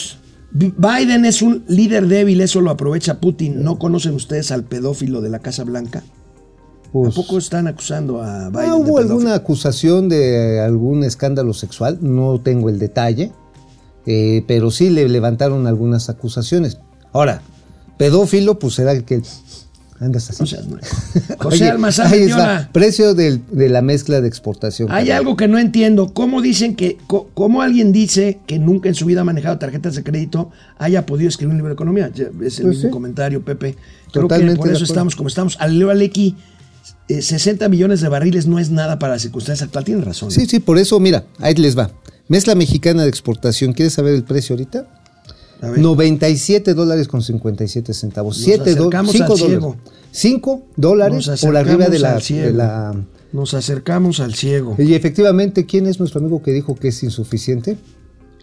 [0.50, 3.62] Biden es un líder débil, eso lo aprovecha Putin.
[3.62, 6.02] ¿No conocen ustedes al pedófilo de la Casa Blanca?
[6.92, 8.98] Pues, ¿A poco están acusando a Biden de ¿Hubo pedófilo?
[9.14, 11.98] alguna acusación de algún escándalo sexual?
[12.00, 13.30] No tengo el detalle,
[14.06, 16.78] eh, pero sí le levantaron algunas acusaciones.
[17.12, 17.42] Ahora,
[17.98, 19.20] pedófilo, pues será el que
[20.00, 20.46] andas así.
[20.46, 20.80] Seas mal.
[21.38, 24.88] José Oye, Almazán ahí está, precio del- de la mezcla de exportación.
[24.90, 25.10] Hay caray.
[25.18, 26.12] algo que no entiendo.
[26.14, 29.94] ¿Cómo dicen que, co- cómo alguien dice que nunca en su vida ha manejado tarjetas
[29.96, 32.10] de crédito haya podido escribir un libro de economía?
[32.14, 32.90] Es el Pues mismo sí.
[32.90, 33.76] comentario, Pepe.
[34.12, 35.56] Creo Totalmente que por eso estamos como estamos.
[35.60, 36.36] Al Leo Alequi,
[37.08, 39.86] eh, 60 millones de barriles no es nada para las circunstancias actuales.
[39.86, 40.30] Tiene razón.
[40.30, 41.90] Sí, sí, por eso, mira, ahí les va.
[42.28, 44.97] Mezcla mexicana de exportación, ¿quieres saber el precio ahorita?
[45.60, 45.80] A ver.
[45.80, 48.36] 97 dólares con 57 centavos.
[48.38, 49.46] Nos 7 acercamos al dólares.
[49.46, 49.76] ciego.
[50.10, 54.76] 5 dólares por arriba de la, de la Nos acercamos al ciego.
[54.78, 57.76] Y efectivamente, ¿quién es nuestro amigo que dijo que es insuficiente?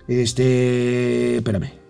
[0.07, 1.37] Este.
[1.37, 1.84] Espérame.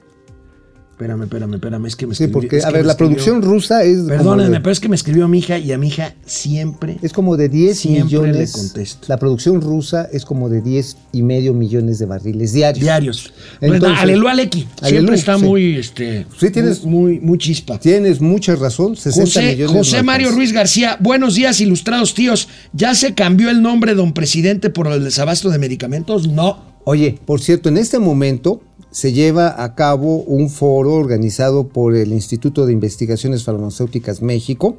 [0.95, 1.85] Espérame, espérame, espérame.
[1.87, 4.03] Es que me Sí, escribió- porque, es a ver, la escribió- producción rusa es.
[4.03, 6.97] Perdónenme, de- pero es que me escribió mi hija y a mi hija siempre.
[7.01, 8.53] Es como de 10 Siempre le millones.
[8.53, 9.05] contesto.
[9.09, 12.81] La producción rusa es como de 10 y medio millones de barriles diarios.
[12.81, 13.33] Diarios.
[13.59, 14.67] Entonces- Aleluya, Alequi.
[14.81, 15.43] Siempre está sí.
[15.43, 16.25] muy, este.
[16.39, 17.77] Sí, tienes- Muy, muy chispa.
[17.77, 19.75] Tienes mucha razón, 60 José, millones.
[19.77, 20.31] José Mario.
[20.31, 22.47] Ruiz García, buenos días, ilustrados tíos.
[22.71, 26.29] ¿Ya se cambió el nombre, don presidente, por el desabasto de medicamentos?
[26.29, 26.73] No.
[26.85, 28.61] Oye, por cierto, en este momento
[28.95, 34.77] se lleva a cabo un foro organizado por el Instituto de Investigaciones Farmacéuticas México,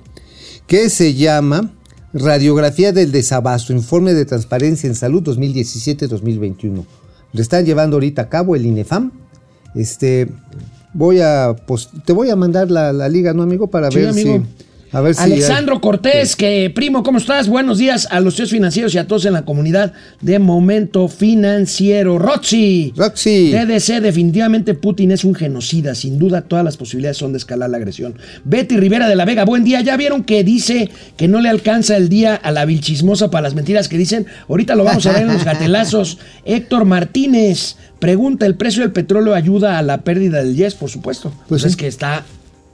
[0.66, 1.74] que se llama
[2.14, 6.85] Radiografía del Desabasto, Informe de Transparencia en Salud 2017-2021.
[7.35, 9.12] lo están llevando ahorita a cabo el INEFAM.
[9.74, 10.29] Este,
[10.94, 13.66] voy a, pues, te voy a mandar la, la liga, ¿no, amigo?
[13.66, 14.42] Para Sí, ver amigo.
[14.59, 14.65] si...
[14.92, 17.49] A ver si Alexandro Cortés, que primo, ¿cómo estás?
[17.49, 22.18] Buenos días a los tíos financieros y a todos en la comunidad de Momento Financiero.
[22.18, 22.92] Roxy.
[22.96, 23.53] Roxy.
[23.53, 25.94] TDC, definitivamente Putin es un genocida.
[25.94, 28.14] Sin duda, todas las posibilidades son de escalar la agresión.
[28.44, 29.81] Betty Rivera de la Vega, buen día.
[29.81, 33.55] ¿Ya vieron que dice que no le alcanza el día a la vilchismosa para las
[33.55, 34.27] mentiras que dicen?
[34.49, 36.18] Ahorita lo vamos a ver en los gatelazos.
[36.44, 40.75] Héctor Martínez pregunta: ¿el precio del petróleo ayuda a la pérdida del yes?
[40.75, 41.31] Por supuesto.
[41.31, 41.79] Pues, Pues es sí.
[41.79, 42.25] que está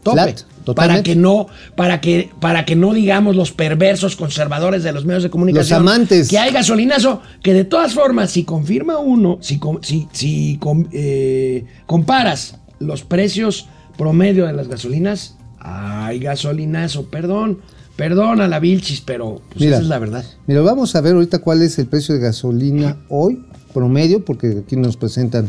[0.03, 0.23] tope.
[0.23, 0.43] Flat,
[0.75, 5.23] para que no, para que, para que no digamos los perversos conservadores de los medios
[5.25, 5.85] de comunicación.
[5.85, 6.29] Los amantes.
[6.29, 10.61] Que hay gasolinazo, que de todas formas, si confirma uno, si, si, si
[10.93, 17.61] eh, comparas los precios promedio de las gasolinas, hay gasolinazo, perdón,
[17.97, 19.77] perdón a la Vilchis, pero pues Mira.
[19.77, 20.25] esa es la verdad.
[20.47, 24.77] Mira, vamos a ver ahorita cuál es el precio de gasolina hoy, promedio, porque aquí
[24.77, 25.49] nos presentan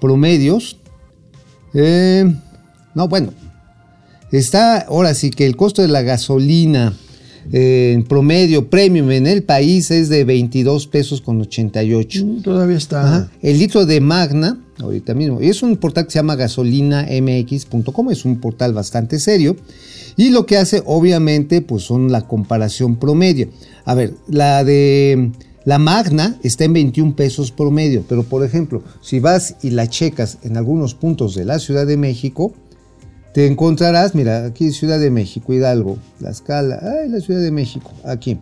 [0.00, 0.78] promedios.
[1.74, 2.24] Eh,
[2.94, 3.32] no, bueno,
[4.32, 6.94] está ahora sí que el costo de la gasolina
[7.52, 12.24] eh, en promedio premium en el país es de 22 pesos con 88.
[12.24, 13.02] Mm, Todavía está.
[13.02, 13.30] Ajá.
[13.40, 18.24] El litro de Magna, ahorita mismo, y es un portal que se llama gasolinamx.com, es
[18.24, 19.56] un portal bastante serio.
[20.16, 23.48] Y lo que hace, obviamente, pues son la comparación promedio.
[23.84, 25.30] A ver, la de
[25.64, 30.38] la Magna está en 21 pesos promedio, pero por ejemplo, si vas y la checas
[30.42, 32.54] en algunos puntos de la Ciudad de México,
[33.36, 37.92] te encontrarás, mira, aquí Ciudad de México, Hidalgo, La Escala, ay, la Ciudad de México,
[38.02, 38.38] aquí.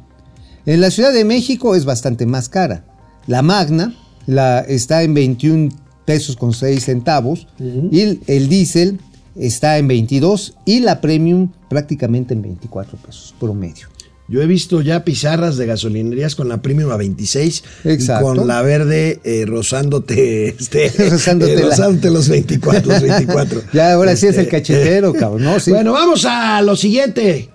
[0.67, 2.85] En la Ciudad de México es bastante más cara.
[3.27, 3.93] La Magna
[4.27, 5.71] la, está en 21
[6.05, 9.01] pesos con 6 centavos y el, el diésel
[9.35, 13.89] está en 22 y la Premium prácticamente en 24 pesos promedio.
[14.27, 18.33] Yo he visto ya pizarras de gasolinerías con la premium a 26 Exacto.
[18.35, 23.63] y con la verde eh, rozándote, este, Rozándote eh, la- rozándote los 24, los 24.
[23.75, 25.61] Ya, ahora sí es el Este, cachetero, cabrón, ¿no?
[25.61, 25.73] Sí.
[25.73, 27.51] Bueno, vamos a lo siguiente.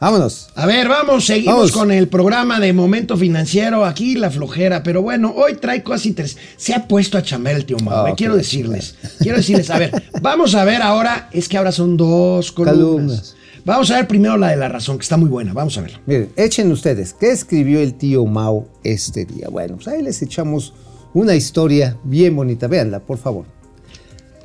[0.00, 0.48] Vámonos.
[0.54, 1.72] A ver, vamos, seguimos Vamos.
[1.72, 3.86] con el programa de Momento Financiero.
[3.86, 6.44] Aquí la flojera, pero bueno, hoy trae cosas interesantes.
[6.58, 8.96] Se ha puesto a chamar el tío Mau, Ah, eh, quiero decirles.
[9.20, 12.76] Quiero decirles, a ver, vamos a ver ahora, es que ahora son dos columnas.
[12.78, 13.36] Columnas.
[13.64, 15.54] Vamos a ver primero la de la razón, que está muy buena.
[15.54, 15.98] Vamos a verla.
[16.04, 19.48] Miren, echen ustedes, ¿qué escribió el tío Mao este día?
[19.48, 20.74] Bueno, pues ahí les echamos
[21.14, 22.66] una historia bien bonita.
[22.66, 23.46] Véanla, por favor.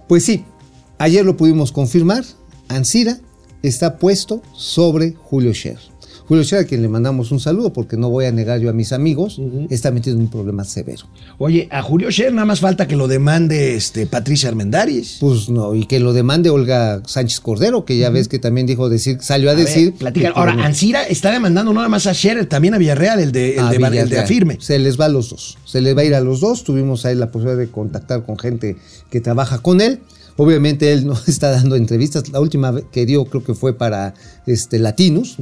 [0.08, 0.46] Pues sí,
[0.98, 2.24] ayer lo pudimos confirmar.
[2.70, 3.20] Ansira
[3.62, 5.80] está puesto sobre Julio Scher.
[6.30, 8.74] Julio Scher, a quien le mandamos un saludo, porque no voy a negar yo a
[8.74, 11.08] mis amigos, está metido en un problema severo.
[11.40, 15.18] Oye, a Julio Scher nada más falta que lo demande este, Patricia Armendáriz.
[15.20, 18.90] Pues no, y que lo demande Olga Sánchez Cordero, que ya ves que también dijo
[18.90, 19.94] decir, salió a, A ver, decir.
[20.14, 23.54] que- Ahora, Ansira está demandando no nada más a Scherer, también a Villarreal, el de,
[23.56, 24.24] el a de, Bar- el de Villarreal.
[24.26, 24.58] Afirme.
[24.62, 25.58] Se les va a los dos.
[25.66, 26.64] Se les va a ir a los dos.
[26.64, 28.78] Tuvimos ahí la posibilidad de contactar con gente
[29.10, 30.02] que trabaja con él.
[30.38, 32.30] Obviamente él no está dando entrevistas.
[32.30, 34.14] La última que dio creo que fue para
[34.46, 35.38] este, Latinos.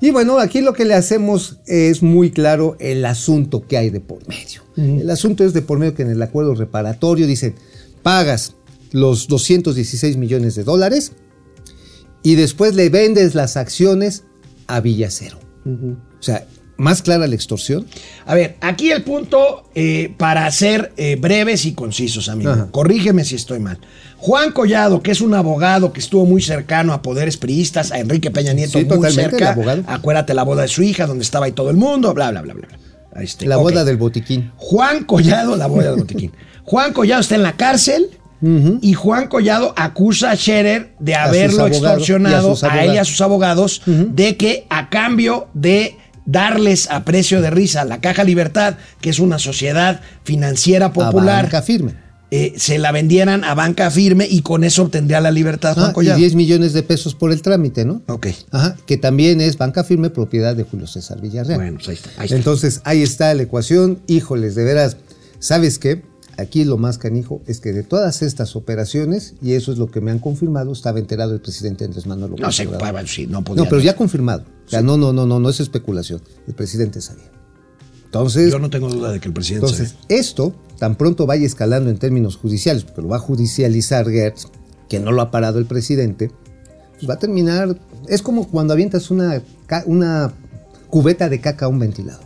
[0.00, 4.00] Y bueno, aquí lo que le hacemos es muy claro el asunto que hay de
[4.00, 4.62] por medio.
[4.76, 7.54] El asunto es de por medio que en el acuerdo reparatorio dicen,
[8.02, 8.54] pagas
[8.92, 11.12] los 216 millones de dólares
[12.22, 14.24] y después le vendes las acciones
[14.66, 15.38] a Villacero.
[15.66, 16.46] O sea,
[16.80, 17.86] más clara la extorsión.
[18.26, 22.50] A ver, aquí el punto eh, para ser eh, breves y concisos, amigo.
[22.52, 22.68] Ajá.
[22.70, 23.78] Corrígeme si estoy mal.
[24.18, 28.30] Juan Collado, que es un abogado que estuvo muy cercano a poderes priistas, a Enrique
[28.30, 29.52] Peña Nieto, Sí, muy cerca.
[29.52, 29.82] abogado.
[29.86, 32.54] Acuérdate la boda de su hija, donde estaba ahí todo el mundo, bla, bla, bla,
[32.54, 32.68] bla.
[33.22, 34.52] Este, La boda del botiquín.
[34.56, 36.32] Juan Collado, la boda del botiquín.
[36.64, 38.10] Juan Collado está en la cárcel
[38.80, 43.82] y Juan Collado acusa a Scherer de haberlo extorsionado a él y a sus abogados
[43.86, 49.18] de que a cambio de darles a precio de risa la Caja Libertad, que es
[49.18, 51.94] una sociedad financiera A popular, banca firme.
[52.30, 55.90] eh, se la vendieran a banca firme y con eso obtendría la libertad Juan Ah,
[55.90, 56.18] y Collado.
[56.18, 58.02] 10 millones de pesos por el trámite, ¿no?
[58.06, 58.28] Ok.
[58.52, 61.58] Ajá, que también es banca firme propiedad de Julio César Villarreal.
[61.58, 62.10] Bueno, pues ahí está.
[62.18, 62.36] ahí está.
[62.36, 63.98] Entonces, ahí está la ecuación.
[64.06, 64.96] Híjoles, de veras,
[65.40, 66.02] ¿sabes qué?
[66.38, 70.00] Aquí lo más canijo es que de todas estas operaciones, y eso es lo que
[70.00, 73.62] me han confirmado, estaba enterado el presidente Andrés Manuel López no pa- sí, no podía.
[73.64, 74.44] No, pero ya confirmado.
[74.66, 76.22] O sea, no, no, no, no, no es especulación.
[76.46, 77.30] El presidente sabía.
[78.06, 81.90] Entonces, Yo no tengo duda de que el presidente entonces esto tan pronto vaya escalando
[81.90, 84.46] en términos judiciales, porque lo va a judicializar Gertz,
[84.88, 86.30] que no lo ha parado el presidente,
[86.94, 87.78] pues va a terminar.
[88.08, 89.42] Es como cuando avientas una,
[89.86, 90.32] una
[90.88, 92.24] cubeta de caca a un ventilador.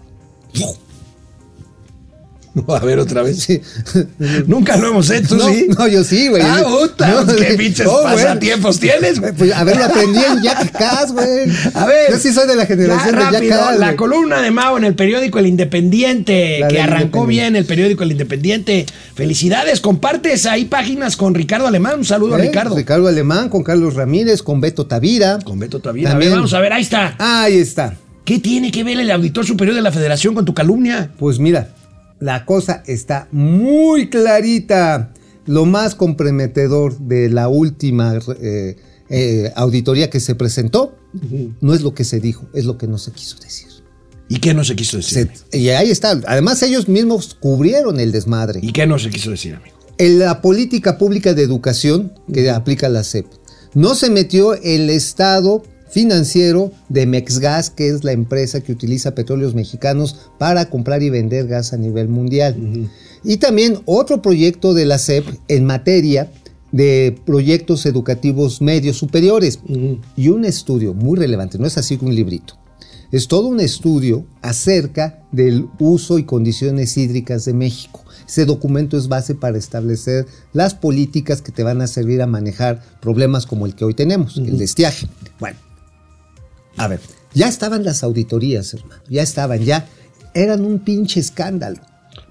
[2.66, 3.40] No, a ver otra vez.
[3.40, 3.60] Sí.
[4.46, 5.66] Nunca lo hemos hecho, no, ¿sí?
[5.76, 6.40] No, yo sí, güey.
[6.40, 8.04] Ah, puta, No, qué pinches güey.
[8.04, 9.32] pasatiempos tienes, güey.
[9.32, 11.50] Pues, a ver, lo aprendí en Jackass, güey.
[11.74, 12.12] A ver.
[12.12, 13.78] Yo sí soy de la generación de rápido, Jackass.
[13.80, 17.26] La columna de Mao en el periódico El Independiente, La que arrancó Independiente.
[17.26, 18.86] bien el periódico El Independiente.
[19.14, 21.98] Felicidades, compartes ahí páginas con Ricardo Alemán.
[21.98, 22.42] Un saludo a ¿Eh?
[22.42, 22.76] Ricardo.
[22.76, 25.40] Ricardo Alemán, con Carlos Ramírez, con Beto Tavira.
[25.44, 26.10] Con Beto Tavira.
[26.10, 26.32] A ver, También.
[26.34, 27.16] vamos a ver, ahí está.
[27.18, 27.96] Ahí está.
[28.24, 31.10] ¿Qué tiene que ver el auditor superior de la federación con tu calumnia?
[31.18, 31.68] Pues mira,
[32.24, 35.12] la cosa está muy clarita.
[35.46, 38.76] Lo más comprometedor de la última eh,
[39.10, 40.96] eh, auditoría que se presentó
[41.60, 43.68] no es lo que se dijo, es lo que no se quiso decir.
[44.30, 45.30] ¿Y qué no se quiso decir?
[45.50, 46.18] Se- y ahí está.
[46.26, 48.60] Además, ellos mismos cubrieron el desmadre.
[48.62, 49.76] ¿Y qué no se quiso decir, amigo?
[49.98, 53.26] En la política pública de educación que aplica la CEP,
[53.74, 55.62] no se metió el estado
[55.94, 61.46] financiero de Mexgas, que es la empresa que utiliza petróleos mexicanos para comprar y vender
[61.46, 62.90] gas a nivel mundial.
[63.22, 66.32] Y también otro proyecto de la CEP en materia
[66.72, 69.60] de proyectos educativos medios superiores.
[70.16, 72.58] Y un estudio muy relevante, no es así que un librito.
[73.12, 78.02] Es todo un estudio acerca del uso y condiciones hídricas de México.
[78.26, 82.82] Ese documento es base para establecer las políticas que te van a servir a manejar
[83.00, 85.06] problemas como el que hoy tenemos, el de estiaje.
[85.38, 85.56] Bueno,
[86.76, 87.00] a ver,
[87.34, 89.86] ya estaban las auditorías, hermano, ya estaban, ya
[90.34, 91.78] eran un pinche escándalo.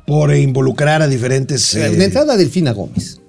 [0.06, 1.73] Por involucrar a diferentes.
[1.75, 3.19] eh, de entrada, Delfina Gómez.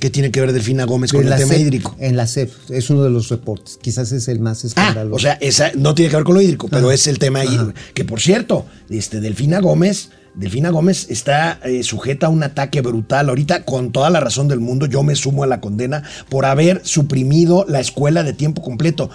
[0.00, 1.96] ¿Qué tiene que ver Delfina Gómez con En el tema CEP, hídrico?
[1.98, 5.14] En la CEP, es uno de los reportes, quizás es el más Ah, escandaloso.
[5.14, 6.94] o sea, esa no tiene que ver con lo hídrico, pero Ajá.
[6.94, 7.54] es el tema ahí.
[7.54, 7.72] Ajá.
[7.94, 13.28] Que por cierto, este, Delfina Gómez, Delfina Gómez está eh, sujeta a un ataque brutal
[13.28, 14.86] ahorita con toda la razón del mundo.
[14.86, 19.10] Yo me sumo a la condena por haber suprimido la escuela de tiempo completo.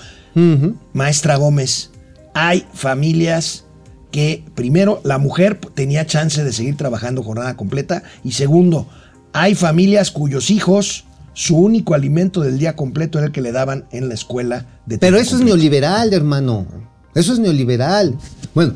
[0.94, 1.90] Maestra Gómez,
[2.34, 3.66] hay familias
[4.12, 8.88] que, primero, la mujer tenía chance de seguir trabajando jornada completa y segundo,
[9.34, 13.86] hay familias cuyos hijos, su único alimento del día completo era el que le daban
[13.92, 16.66] en la escuela de Pero eso es neoliberal, hermano.
[17.16, 18.16] Eso es neoliberal.
[18.56, 18.74] Bueno,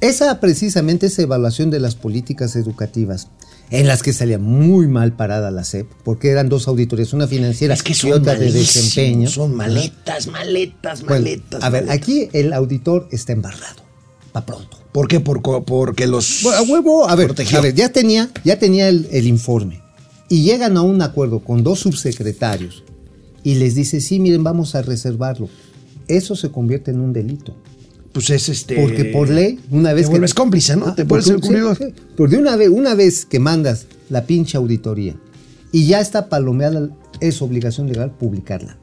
[0.00, 3.28] esa precisamente esa evaluación de las políticas educativas
[3.70, 7.72] en las que salía muy mal parada la SEP, porque eran dos auditorías, una financiera
[7.74, 9.28] Es que y otra de desempeño.
[9.28, 11.62] Son maletas, maletas, Bueno, maletas.
[11.62, 11.96] a ver, maletas.
[12.02, 13.82] aquí el auditor está embarrado.
[14.32, 14.78] Pa' pronto.
[14.92, 15.20] ¿Por qué?
[15.20, 16.40] Por porque los.
[16.42, 17.58] Bueno, a huevo, a ver, protegió.
[17.58, 19.80] a ver, ya tenía, ya tenía el, el informe.
[20.28, 22.84] Y llegan a un acuerdo con dos subsecretarios
[23.42, 25.48] y les dice, sí, miren, vamos a reservarlo.
[26.08, 27.56] Eso se convierte en un delito.
[28.12, 28.74] Pues es este.
[28.76, 30.10] Porque por ley, una vez te que.
[30.10, 30.86] vuelves cómplice, ¿no?
[30.88, 31.76] Ah, te cumplidor.
[31.76, 31.94] sí, sí.
[32.16, 35.14] Porque una vez, una vez que mandas la pinche auditoría
[35.72, 36.88] y ya está palomeada,
[37.20, 38.76] es obligación legal publicarla.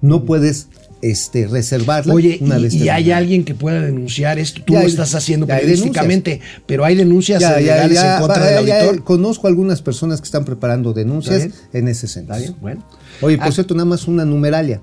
[0.00, 0.68] No puedes
[1.02, 4.62] este, reservarla Oye, una y, vez y hay alguien que pueda denunciar esto.
[4.64, 8.14] Tú Ya lo hay- estás haciendo hay periodísticamente, pero hay denuncias Ya, ya, legales ya,
[8.16, 9.04] en contra del ya, auditor.
[9.04, 12.36] conozco algunas personas que están preparando denuncias ¿Está en ese sentido.
[12.36, 12.84] Está bien, bueno.
[13.20, 13.52] Oye, por Ah.
[13.52, 14.80] cierto, nada más una numeralia.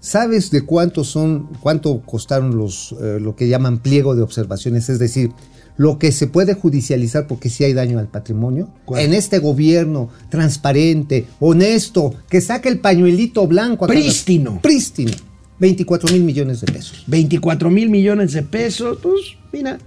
[0.00, 4.88] ¿Sabes de cuánto son, cuánto costaron los, eh, lo que llaman pliego de observaciones?
[4.88, 5.32] Es decir,
[5.76, 8.68] lo que se puede judicializar porque sí hay daño al patrimonio.
[8.84, 9.02] ¿Cuál?
[9.02, 13.84] En este gobierno transparente, honesto, que saca el pañuelito blanco.
[13.84, 14.60] a cada- Prístino.
[14.62, 15.12] Prístino.
[15.60, 17.02] 24 mil millones de pesos.
[17.08, 19.20] 24 mil millones de pesos, pues
[19.52, 19.78] mira,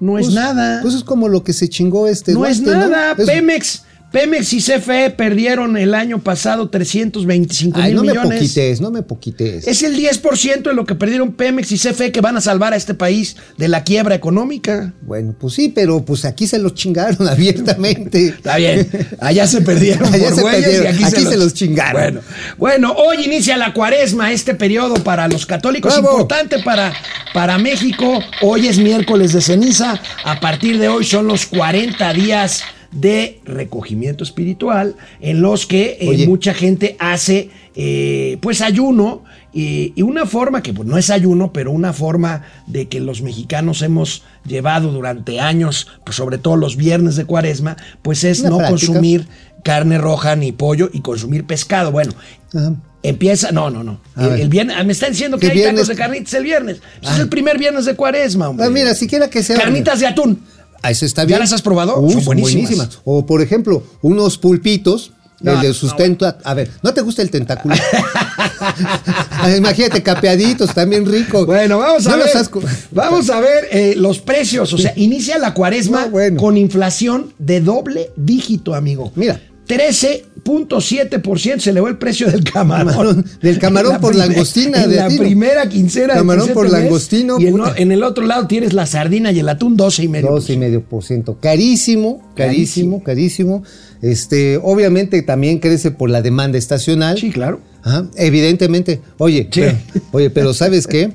[0.00, 0.80] no es Pues- nada.
[0.80, 2.32] Pues es como lo que se chingó este.
[2.32, 3.14] no es nada.
[3.16, 8.38] Pemex, Pemex y CFE perdieron el año pasado 325 Ay, mil no me millones.
[8.40, 9.66] poquites, no me poquites.
[9.66, 12.76] Es el 10% de lo que perdieron Pemex y CFE que van a salvar a
[12.76, 14.92] este país de la quiebra económica.
[15.00, 18.28] Bueno, pues sí, pero pues aquí se los chingaron abiertamente.
[18.28, 18.88] Está bien.
[19.20, 20.84] Allá se perdieron Allá por se perdieron.
[20.84, 21.92] y aquí, Aquí se los chingaron.
[22.02, 22.20] Bueno,
[22.58, 26.12] bueno, hoy inicia la cuaresma, este periodo para los católicos ¡Bravo!
[26.12, 26.92] importante para,
[27.32, 28.20] para México.
[28.42, 30.00] Hoy es miércoles de ceniza.
[30.24, 32.62] A partir de hoy son los 40 días
[32.92, 39.24] de recogimiento espiritual en los que eh, mucha gente hace eh, pues ayuno
[39.54, 43.22] y, y una forma que pues, no es ayuno, pero una forma de que los
[43.22, 48.50] mexicanos hemos llevado durante años, pues, sobre todo los viernes de cuaresma, pues es Una
[48.50, 48.86] no práctica.
[48.86, 49.26] consumir
[49.64, 51.92] carne roja ni pollo y consumir pescado.
[51.92, 52.12] Bueno,
[52.54, 52.74] Ajá.
[53.02, 54.00] empieza, no, no, no.
[54.18, 55.74] El, el viernes, ah, me está diciendo que ¿Qué hay viernes?
[55.82, 56.80] tacos de carnitas el viernes.
[57.00, 58.66] Pues Es el primer viernes de cuaresma, hombre.
[58.66, 59.56] Ah, mira, siquiera que sea.
[59.58, 60.42] Carnitas de atún.
[60.82, 61.40] Ah, eso está ¿Ya bien.
[61.40, 61.98] las has probado?
[62.00, 62.52] Uy, Son buenísimas.
[62.64, 62.98] buenísimas.
[63.04, 65.12] O por ejemplo, unos pulpitos.
[65.40, 66.24] No, el de no, sustento.
[66.44, 67.74] a- ver, ¿no te gusta el tentáculo?
[69.58, 71.44] Imagínate, capeaditos, también rico.
[71.46, 72.26] Bueno, vamos a No ver.
[72.32, 72.50] los
[72.92, 74.72] Vamos a ver eh, los precios.
[74.72, 76.40] O sea, inicia la cuaresma bueno.
[76.40, 79.10] con inflación de doble dígito, amigo.
[79.16, 79.40] Mira.
[79.66, 82.88] 13, 2.7% se elevó el precio del camarón.
[82.92, 85.22] Camarón, del camarón por langostina En de la atino.
[85.22, 86.14] primera quincena.
[86.14, 87.46] Camarón por mes, langostino, Y
[87.76, 90.30] en, el otro lado tienes la sardina y el atún 12 y medio.
[90.30, 91.38] Dos y medio por ciento.
[91.40, 93.62] Carísimo, carísimo, carísimo.
[94.02, 97.18] Este, obviamente también crece por la demanda estacional.
[97.18, 97.60] Sí, claro.
[97.84, 99.00] Ajá, evidentemente.
[99.18, 99.60] Oye, Sí.
[99.60, 99.76] pero,
[100.12, 101.12] oye, pero ¿sabes qué?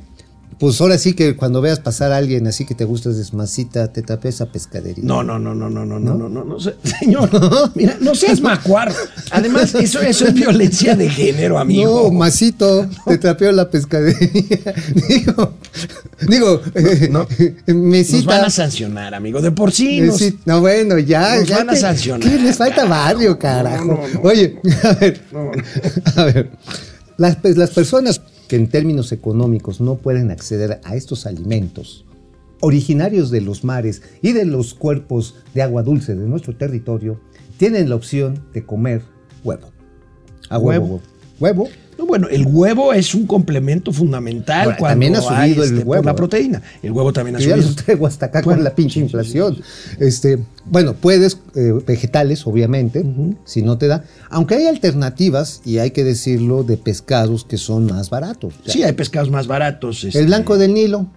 [0.59, 4.01] Pues ahora sí que cuando veas pasar a alguien así que te gusta desmasita, te
[4.01, 5.03] tapes a pescadería.
[5.05, 6.57] No, no, no, no, no, no, no, no, no, no,
[6.99, 7.29] señor,
[7.75, 8.91] mira, no seas macuar.
[9.29, 12.03] Además, eso, eso es violencia de género, amigo.
[12.05, 14.73] No, masito, te trapeo la pescadería.
[15.07, 15.53] digo,
[16.27, 16.61] digo,
[17.11, 17.27] No.
[17.67, 18.17] mesita.
[18.17, 19.41] Nos van a sancionar, amigo.
[19.41, 20.39] De por sí nos- Mesita.
[20.45, 21.35] No, bueno, ya.
[21.37, 22.27] nos ya van a te- sancionar.
[22.29, 23.85] ¿Qué les falta barrio, carajo?
[23.85, 24.21] No, no, no.
[24.23, 25.21] Oye, a ver,
[26.15, 26.49] a ver.
[27.17, 32.05] Las, pues, las personas que en términos económicos no pueden acceder a estos alimentos
[32.59, 37.19] originarios de los mares y de los cuerpos de agua dulce de nuestro territorio,
[37.57, 39.01] tienen la opción de comer
[39.43, 39.69] huevo.
[40.49, 40.85] A huevo.
[40.85, 41.01] Huevo.
[41.39, 41.69] Huevo.
[41.97, 45.59] No, bueno, el huevo es un complemento fundamental Ahora, cuando también ha subido hay, el
[45.63, 46.61] este, por huevo, la proteína.
[46.83, 47.67] El huevo también ha ya subido.
[47.67, 49.57] los traigo hasta acá Bueno, con la pinche inflación.
[49.99, 53.03] Este, bueno, puedes, eh, vegetales, obviamente,
[53.45, 54.03] si no te da.
[54.29, 58.53] Aunque hay alternativas, y hay que decirlo, de pescados que son más baratos.
[58.61, 60.03] O sea, Sí, hay pescados más baratos.
[60.03, 61.07] este, El blanco del Nilo.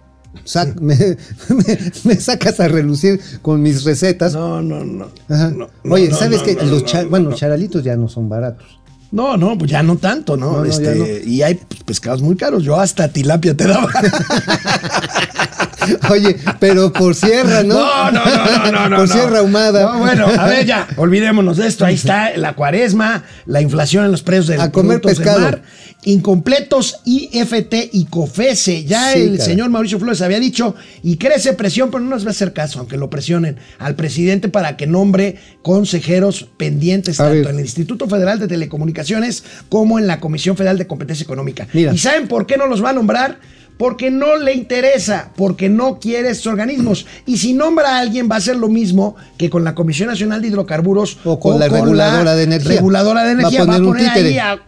[0.45, 0.95] sac- me,
[1.49, 4.33] me- me sacas a relucir con mis recetas.
[4.33, 5.07] No, no, no.
[5.29, 5.51] Ajá.
[5.51, 6.55] no, no, Oye, ¿sabes no, qué?
[6.55, 7.35] no, los cha- bueno, no.
[7.35, 8.79] charalitos ya no son baratos.
[9.11, 10.51] No, no, pues ya no tanto, ¿no?
[10.51, 11.23] No, no, este.
[11.25, 12.63] Y hay pues, pescados muy caros.
[12.63, 13.91] Yo hasta tilapia te daba.
[16.09, 17.75] Oye, pero por sierra, ¿no?
[17.75, 18.97] No, no, no, no, no.
[18.97, 19.13] Por no.
[19.13, 19.93] sierra ahumada.
[19.93, 21.85] No, bueno, a ver, ya, olvidémonos de esto.
[21.85, 25.61] Ahí está la cuaresma, la inflación en los precios de A comer del mar,
[26.03, 28.85] incompletos, IFT y COFESE.
[28.85, 29.45] Ya Sí, el cara.
[29.45, 32.79] señor Mauricio Flores había dicho, y crece presión, pero no nos va a hacer caso,
[32.79, 37.49] aunque lo presionen al presidente para que nombre consejeros pendientes A tanto ver.
[37.49, 41.67] en el Instituto Federal de Telecomunicaciones como en la Comisión Federal de Competencia Económica.
[41.73, 41.93] Mira.
[41.93, 43.39] ¿Y saben por qué no los va a nombrar?
[43.81, 47.07] Porque no le interesa, porque no quiere estos organismos.
[47.25, 50.39] Y si nombra a alguien va a ser lo mismo que con la Comisión Nacional
[50.39, 52.75] de Hidrocarburos O con la reguladora de energía.
[52.75, 53.65] Reguladora de Va a energía.
[53.65, 54.61] Va a poner un ahí a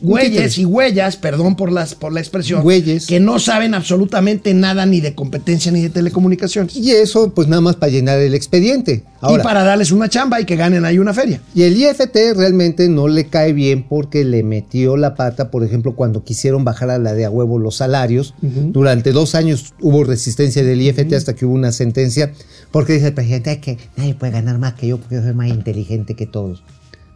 [0.00, 3.06] güeyes y huellas, perdón por, las, por la expresión, Güeyes.
[3.06, 6.76] que no saben absolutamente nada ni de competencia ni de telecomunicaciones.
[6.76, 9.04] Y eso, pues nada más para llenar el expediente.
[9.20, 11.40] Ahora, y para darles una chamba y que ganen ahí una feria.
[11.54, 15.94] Y el IFT realmente no le cae bien porque le metió la pata, por ejemplo,
[15.96, 18.34] cuando quisieron bajar a la de a huevo los salarios.
[18.42, 22.32] Durante dos años hubo resistencia del IFT hasta que hubo una sentencia,
[22.70, 25.32] porque dice el presidente "Ay, que nadie puede ganar más que yo porque yo soy
[25.34, 26.62] más inteligente que todos.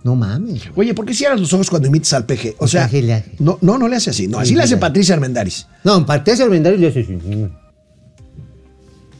[0.02, 0.62] No mames.
[0.76, 2.54] Oye, ¿por qué cierras los ojos cuando imitas al PG?
[2.58, 3.32] O sea, PG le hace.
[3.38, 4.28] no, no, no le hace así.
[4.28, 4.76] No, así Sí, le hace.
[4.78, 5.66] Patricia Armendáriz.
[5.84, 7.18] No, Patricia Armendáriz le hace así.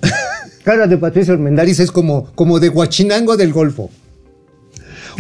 [0.65, 3.91] Cara de Patricia Armendáriz es como, como de Huachinango del Golfo.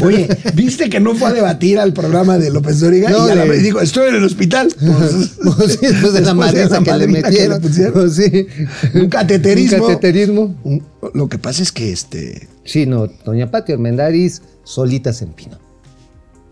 [0.03, 3.11] Oye, ¿viste que no fue a debatir al programa de López Dóriga?
[3.11, 4.68] No, y a la le- vez dijo, estoy en el hospital.
[4.80, 7.61] Pues, Pues sí, después de la que le metieron.
[7.61, 8.46] Pues sí.
[8.94, 9.84] Un cateterismo.
[9.84, 10.55] Un cateterismo.
[10.64, 10.82] Un-
[11.14, 12.48] Lo que pasa es que este.
[12.64, 15.59] Sí, no, doña Pati Armendáriz solita se empinó.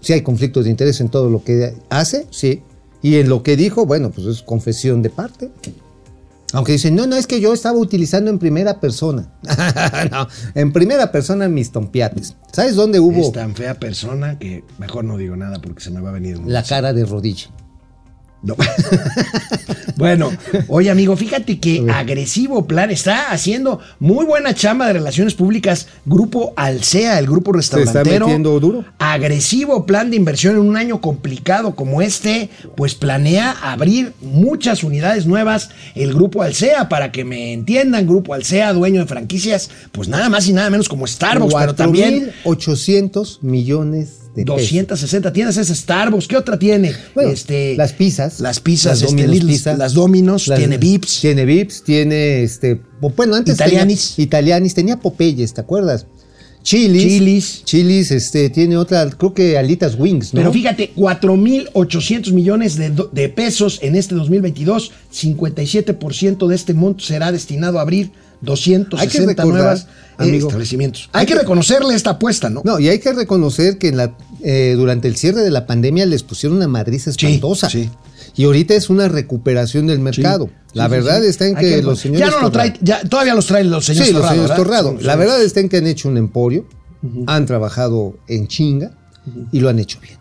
[0.01, 2.63] Sí hay conflictos de interés en todo lo que hace, sí.
[3.03, 5.51] Y en lo que dijo, bueno, pues es confesión de parte.
[6.53, 9.29] Aunque dicen, no, no, es que yo estaba utilizando en primera persona.
[10.11, 12.37] no, en primera persona mis tompiates.
[12.53, 16.01] ¿Sabes dónde hubo Es tan fea persona que mejor no digo nada porque se me
[16.01, 16.39] va a venir.
[16.47, 17.51] la cara de rodilla?
[18.41, 18.57] No.
[19.97, 20.31] bueno,
[20.69, 25.89] oye amigo, fíjate que agresivo plan está haciendo muy buena chamba de relaciones públicas.
[26.05, 28.27] Grupo Alsea, el grupo restaurantero.
[28.27, 28.85] metiendo duro.
[28.99, 35.27] Agresivo plan de inversión en un año complicado como este, pues planea abrir muchas unidades
[35.27, 35.71] nuevas.
[35.97, 40.47] El grupo Alsea, para que me entiendan, grupo Alsea, dueño de franquicias, pues nada más
[40.47, 44.61] y nada menos como Starbucks, pero también 4.800 millones de pesos.
[44.71, 46.27] 260 tiendas es Starbucks.
[46.29, 46.93] ¿Qué otra tiene?
[47.15, 48.41] Bueno, este, las pizzas.
[48.41, 49.77] Las pizzas, las este, Domino's Lidl, Pizza.
[49.77, 51.21] las Dominos, Las- tiene Vips.
[51.21, 52.81] Tiene Vips, tiene este.
[53.17, 54.15] Bueno, antes Italianis.
[54.17, 56.07] tenía Italianis, tenía Popeyes, ¿te acuerdas?
[56.63, 57.03] Chilis.
[57.03, 57.63] Chilis.
[57.65, 60.41] Chilis, este, tiene otra, creo que Alitas Wings, ¿no?
[60.41, 67.33] Pero fíjate, 4.800 millones de, de pesos en este 2022, 57% de este monto será
[67.33, 68.11] destinado a abrir
[68.41, 69.87] 260 Hay que recordar, nuevas
[70.21, 71.09] eh, establecimientos.
[71.13, 72.63] Hay, hay que, que- reconocerle esta apuesta, ¿no?
[72.65, 76.07] No, y hay que reconocer que en la, eh, durante el cierre de la pandemia
[76.07, 77.69] les pusieron una madriz espantosa.
[77.71, 77.91] sí.
[78.37, 80.49] Y ahorita es una recuperación del mercado.
[80.73, 82.21] la Sí, verdad está en que, los señores.
[82.29, 84.81] Ya no lo trae, ya, todavía los traen los señores sí, los Torrado, señores ¿verdad?
[84.83, 84.99] Torrado.
[85.05, 86.65] La verdad está en que han hecho un emporio,
[87.27, 88.93] han trabajado en chinga
[89.51, 90.18] y lo han hecho bien.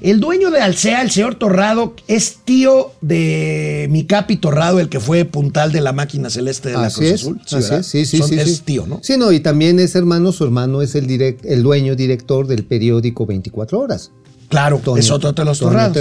[0.00, 4.98] El dueño de Alsea, el señor Torrado, es tío de mi capi Torrado, el que
[4.98, 7.40] fue puntal de la máquina celeste de la Así Cruz es, Azul.
[7.44, 7.78] así ¿verdad?
[7.80, 8.38] es, sí, sí, Son- sí.
[8.38, 8.62] Es sí.
[8.64, 9.00] tío, ¿no?
[9.02, 12.64] Sí, no, y también es hermano, su hermano es el, direct, el dueño director del
[12.64, 14.10] periódico 24 Horas.
[14.48, 15.96] Claro, Toño- es otro de los Torrados.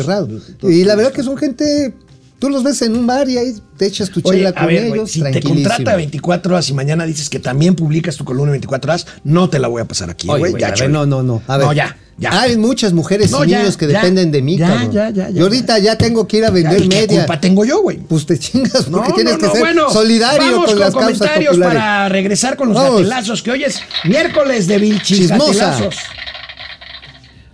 [0.63, 1.93] Y la verdad que son gente,
[2.39, 5.11] tú los ves en un bar y ahí te echas tu chela con ver, ellos,
[5.11, 9.05] si te contrata 24 horas y mañana dices que también publicas tu columna 24 horas,
[9.23, 10.53] no te la voy a pasar aquí, güey.
[10.89, 11.41] no, no, no.
[11.47, 11.67] A ver.
[11.67, 12.41] No, ya, ya.
[12.41, 14.91] Hay muchas mujeres No, y ya, niños que ya, dependen de mí, ya, cabrón.
[14.91, 15.97] ya, ya, ya, y ahorita ya.
[15.97, 17.19] tengo que ir a vender ¿y ¿Qué media.
[17.19, 17.97] culpa tengo yo, güey?
[17.99, 20.93] Pues te chingas No, porque tienes no, que no, ser bueno, solidario vamos con las
[20.93, 21.79] causas comentarios populares.
[21.79, 25.71] para regresar con los gatelazos, que hoy es miércoles de Vilchis Chismosa.
[25.71, 25.95] Gatelazos.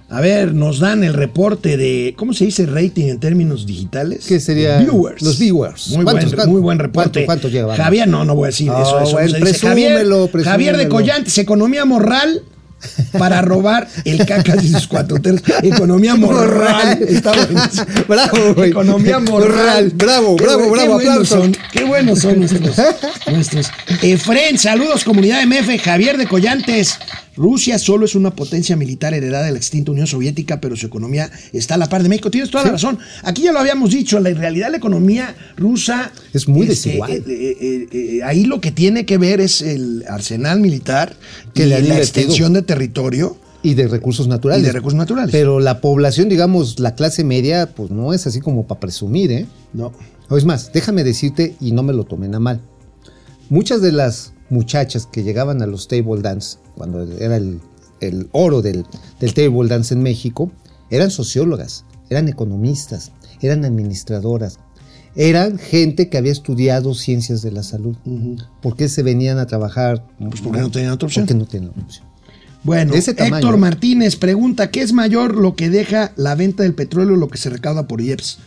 [0.09, 4.25] A ver, nos dan el reporte de, ¿cómo se dice rating en términos digitales?
[4.27, 4.77] ¿Qué sería?
[4.77, 5.21] Viewers.
[5.23, 5.87] Los viewers.
[5.89, 6.51] Muy, ¿Cuántos, buen, cuánto?
[6.51, 7.25] muy buen reporte.
[7.25, 7.75] ¿Cuánto- cuánto lleva?
[7.75, 8.97] Javier, no, no voy a decir Ah, eso.
[8.99, 9.49] eso no bueno, se dice.
[9.49, 10.89] presúmelo, Javier, Javier de.
[10.89, 12.43] Collantes, economía moral
[13.17, 15.41] para robar el cacas y sus cuatro teros.
[15.63, 16.99] Economía moral.
[17.07, 17.85] Está buenísimo.
[18.07, 18.69] Bravo, güey.
[18.69, 19.91] Economía moral.
[19.95, 22.75] Bravo, Qué bravo, bravo, Qué buenos son, qué buenos son nuestros.
[23.31, 23.67] nuestros.
[24.03, 25.79] Efren, saludos, comunidad MF.
[25.81, 26.99] Javier de Collantes.
[27.37, 31.29] Rusia solo es una potencia militar heredada de la extinta Unión Soviética, pero su economía
[31.51, 32.31] está a la par de México.
[32.31, 32.97] Tienes toda la razón.
[33.23, 37.11] Aquí ya lo habíamos dicho, la- en realidad la economía rusa Es muy este, desigual.
[37.11, 41.15] eh, eh, eh, eh, ahí lo que tiene que ver es el arsenal militar
[41.53, 43.37] Que y le han la extensión de territorio.
[43.63, 44.63] Y de recursos naturales.
[44.63, 45.31] Y de recursos naturales.
[45.31, 49.45] Pero la población, digamos, la clase media, pues no es así como para presumir, ¿eh?
[49.73, 49.91] No.
[50.29, 52.61] O es más, déjame decirte, y no me lo tomen a mal.
[53.49, 57.59] Muchas de las muchachas que llegaban a los table dance, cuando era el,
[57.99, 58.85] el oro del,
[59.19, 60.51] del table dance en México,
[60.89, 64.59] eran sociólogas, eran economistas, eran administradoras,
[65.15, 67.95] eran gente que había estudiado ciencias de la salud.
[68.61, 70.05] ¿Por qué se venían a trabajar?
[70.19, 71.25] Pues porque no tenían otra opción.
[71.25, 72.05] Porque no tenían opción.
[72.63, 73.11] Bueno, ese.
[73.11, 77.29] Héctor Martínez pregunta, ¿qué es mayor lo que deja la venta del petróleo o lo
[77.29, 78.39] que se recauda por IEPS?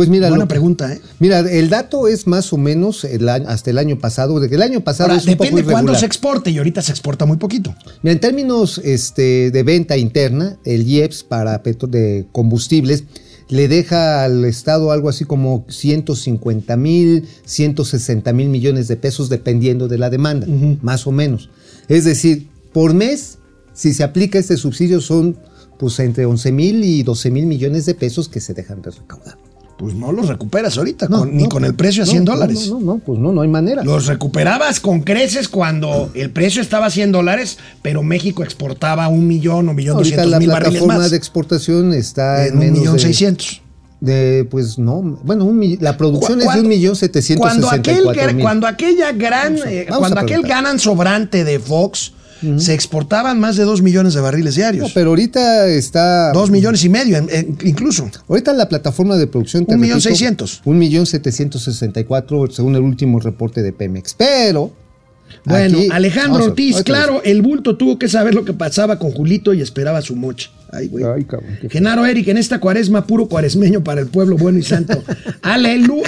[0.00, 0.98] Pues mira, Buena lo- pregunta, ¿eh?
[1.18, 5.10] Mira, el dato es más o menos el hasta el año pasado, el año pasado
[5.10, 6.00] Ahora, es un poco depende cuándo irregular.
[6.00, 7.74] se exporte y ahorita se exporta muy poquito.
[8.02, 13.04] Mira, en términos este, de venta interna, el IEPS para petro- de combustibles
[13.50, 19.86] le deja al Estado algo así como 150 mil, 160 mil millones de pesos dependiendo
[19.86, 20.46] de la demanda,
[20.80, 21.50] más o menos.
[21.88, 23.36] Es decir, por mes,
[23.74, 25.36] si se aplica este subsidio son
[25.78, 29.36] pues entre 11 mil y 12 mil millones de pesos que se dejan de recaudar.
[29.80, 32.24] Pues no los recuperas ahorita, No, con- ni no, con el precio a no, 100
[32.26, 32.68] no, dólares.
[32.68, 33.82] No, no, no, pues no, no hay manera.
[33.82, 39.26] Los recuperabas con creces cuando el precio estaba a 100 dólares, pero México exportaba un
[39.26, 41.10] millón o millón doscientos la mil barriles plataforma más.
[41.10, 43.62] de exportación está en, en un menos millón de- seiscientos.
[44.00, 48.04] De, pues no, bueno, un la producción es de un millón setecientos Cuando, aquel,
[48.34, 48.42] mil.
[48.42, 52.12] cuando aquella gran, eh, cuando aquel ganan sobrante de Fox,
[52.58, 54.92] se exportaban más de 2 millones de barriles No, diarios.
[54.94, 56.32] pero ahorita está.
[56.32, 58.08] 2 millones y medio, en- en- incluso.
[58.28, 59.66] Ahorita la plataforma de producción.
[59.66, 60.60] te Un millón repito, seiscientos.
[60.64, 64.14] Un millón setecientos sesenta y cuatro, según el último reporte de Pemex.
[64.14, 64.72] Pero.
[65.44, 69.54] Bueno, aquí- Alejandro Ortiz, claro, el bulto tuvo que saber lo que pasaba con Julito
[69.54, 70.50] y esperaba su mocha.
[70.72, 71.04] Ay, güey.
[71.04, 71.50] Ay, cabrón.
[71.68, 75.02] Genaro Eric, en esta cuaresma, puro cuaresmeño para el pueblo bueno y santo.
[75.42, 76.02] Alelu,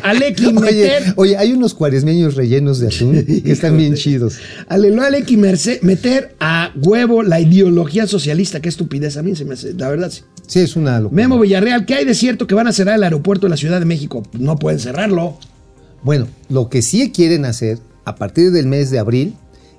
[0.61, 4.39] Oye, oye, hay unos cuaresmeños rellenos de atún que están bien chidos.
[4.69, 8.61] Aleluya, Aleki, meter a huevo la ideología socialista.
[8.61, 9.17] Qué estupidez.
[9.17, 10.11] A mí se me hace, la verdad.
[10.11, 10.23] sí.
[10.47, 11.23] Sí, es una locura.
[11.23, 13.79] Memo Villarreal, ¿qué hay de cierto que van a cerrar el aeropuerto de la Ciudad
[13.79, 14.23] de México?
[14.39, 15.39] No pueden cerrarlo.
[16.03, 19.35] Bueno, lo que sí quieren hacer a partir del mes de abril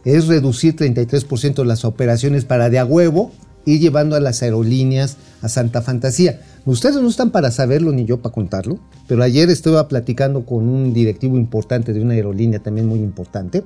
[0.06, 3.32] es reducir 33% las operaciones para de a huevo
[3.66, 6.42] ir llevando a las aerolíneas a Santa Fantasía.
[6.66, 10.94] Ustedes no están para saberlo ni yo para contarlo, pero ayer estaba platicando con un
[10.94, 13.64] directivo importante de una aerolínea también muy importante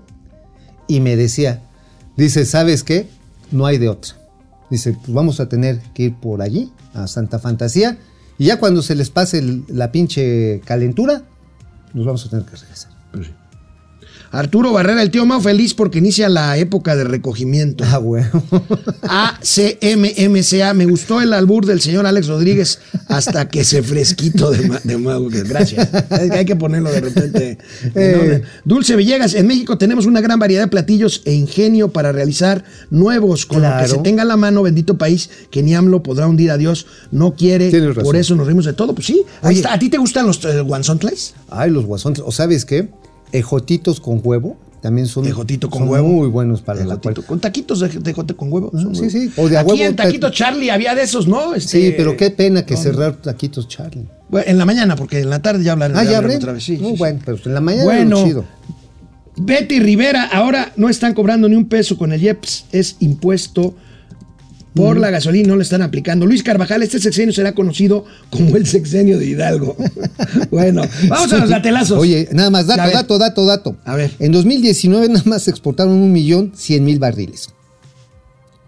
[0.88, 1.62] y me decía,
[2.16, 3.08] dice, ¿sabes qué?
[3.52, 4.14] No hay de otra.
[4.70, 7.98] Dice, pues vamos a tener que ir por allí, a Santa Fantasía,
[8.38, 11.24] y ya cuando se les pase el- la pinche calentura,
[11.94, 12.92] nos vamos a tener que regresar.
[14.32, 17.84] Arturo Barrera, el tío Mao feliz porque inicia la época de recogimiento.
[17.88, 18.28] Ah, bueno.
[19.02, 24.82] ACMMCA, me gustó el albur del señor Alex Rodríguez hasta que se fresquito de, ma-
[24.84, 25.28] de Mau.
[25.30, 25.90] Gracias.
[26.12, 27.58] Hay que ponerlo de repente.
[27.84, 28.42] en Eh.
[28.66, 33.46] Dulce Villegas, en México tenemos una gran variedad de platillos e ingenio para realizar nuevos.
[33.46, 36.52] Con lo que se tenga a la mano, bendito país, que ni AMLO podrá hundir
[36.52, 36.86] a Dios.
[37.12, 38.04] No quiere, Tienes razón.
[38.04, 38.94] por eso nos rimos de todo.
[38.94, 39.56] Pues sí, ahí Oye.
[39.58, 39.74] está.
[39.74, 41.34] ¿A ti te gustan los eh, guanzontles?
[41.50, 42.22] Ay, los guasones.
[42.26, 42.90] ¿O sabes qué?
[43.32, 46.08] Ejotitos con huevo también son, Ejotito con son huevo.
[46.08, 47.26] muy buenos para la Ejotito, cual.
[47.26, 48.72] Con taquitos de, ejote con huevo.
[48.72, 49.32] son sí, sí.
[49.36, 51.54] O de a Aquí huevo, en ta- Taquito Charlie había de esos, ¿no?
[51.60, 54.06] Sí, Este, pero qué pena que cerrar taquitos Charlie.
[54.30, 56.64] Bueno, en la mañana, porque en la tarde ya hablarán Ah, ya hablarán otra vez.
[56.64, 58.24] Sí, No, sí, bueno, pero en la mañana Bueno.
[58.24, 58.46] chido.
[59.40, 63.76] Betty Rivera, ahora no están cobrando ni un peso con el IEPS, es impuesto.
[64.78, 66.26] Por la gasolina no le están aplicando.
[66.26, 69.76] Luis Carvajal, este sexenio será conocido como el sexenio de Hidalgo.
[70.52, 72.00] bueno, vamos a los gatelazos.
[72.00, 73.78] Oye, nada más, dato, dato, dato, dato.
[73.84, 74.12] A ver.
[74.20, 77.50] En 2019 nada más se exportaron un millón cien mil barriles.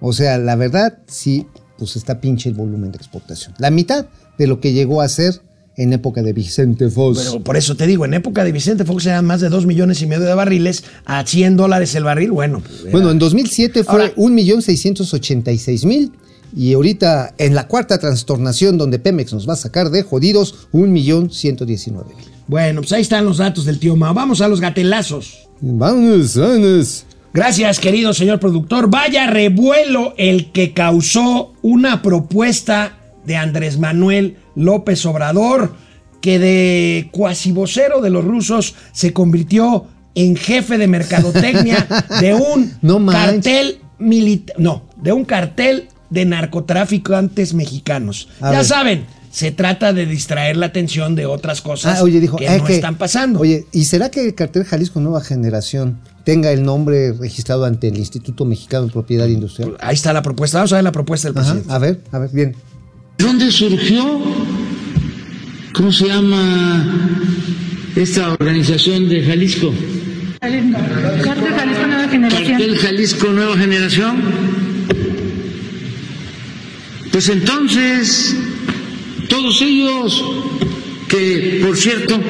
[0.01, 1.45] O sea, la verdad, sí,
[1.78, 3.53] pues está pinche el volumen de exportación.
[3.57, 4.07] La mitad
[4.38, 5.41] de lo que llegó a ser
[5.80, 7.20] en época de Vicente Fox.
[7.24, 10.02] Pero por eso te digo, en época de Vicente Fox eran más de 2 millones
[10.02, 12.32] y medio de barriles a 100 dólares el barril.
[12.32, 16.12] Bueno, pues, era- Bueno, en 2007 fue Ahora- un millón seiscientos ochenta y seis mil.
[16.56, 20.92] Y ahorita, en la cuarta trastornación donde Pemex nos va a sacar de jodidos, un
[20.92, 22.26] millón ciento diecinueve mil.
[22.48, 24.14] bueno, pues ahí están los datos del tío Mao.
[24.16, 25.48] Vamos a los gatelazos.
[25.62, 27.06] Vamos, vamos.
[27.34, 28.90] Gracias, querido señor productor.
[28.90, 32.98] Vaya revuelo el que causó una propuesta
[33.30, 35.76] de Andrés Manuel López Obrador,
[36.20, 41.88] que de cuasi vocero de los rusos se convirtió en jefe de mercadotecnia
[42.22, 44.56] de un No cartel militar.
[44.58, 48.30] No, de un cartel de narcotraficantes mexicanos.
[48.42, 48.66] A ya ver.
[48.66, 52.64] saben, se trata de distraer la atención de otras cosas Ah, oye, dijo, que no
[52.66, 53.40] que- están pasando.
[53.40, 57.98] Oye, ¿y será que el cartel Jalisco Nueva Generación tenga el nombre registrado ante el
[58.00, 59.78] Instituto Mexicano de Propiedad Industrial?
[59.82, 60.58] Ahí está la propuesta.
[60.58, 61.74] Vamos a ver la propuesta del Ajá, presidente.
[61.74, 62.56] a ver, a ver, bien.
[63.20, 64.22] ¿Dónde surgió?
[65.74, 66.86] ¿Cómo se llama
[67.95, 69.74] esta organización de Jalisco?
[70.39, 72.47] Cartel Jalisco Nueva Generación.
[72.47, 74.22] Cartel Jalisco Nueva Generación.
[77.11, 78.36] Pues entonces,
[79.28, 80.24] todos ellos,
[81.09, 82.22] que por cierto,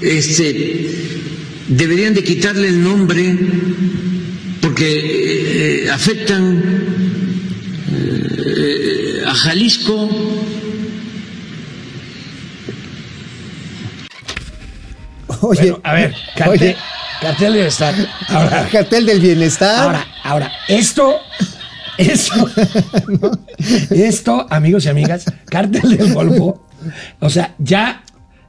[0.00, 0.90] este,
[1.68, 3.38] deberían de quitarle el nombre
[4.60, 6.60] porque eh, afectan
[7.92, 10.08] eh, a Jalisco.
[15.40, 16.76] Oye, Bueno, a ver, cartel, oye,
[17.20, 17.94] cartel de bienestar.
[18.28, 19.78] Ahora, cartel del bienestar.
[19.84, 21.20] ahora, ahora, esto,
[21.98, 22.48] esto,
[23.90, 26.64] esto, amigos y amigas, cartel del Golfo,
[27.20, 28.02] o sea, ya,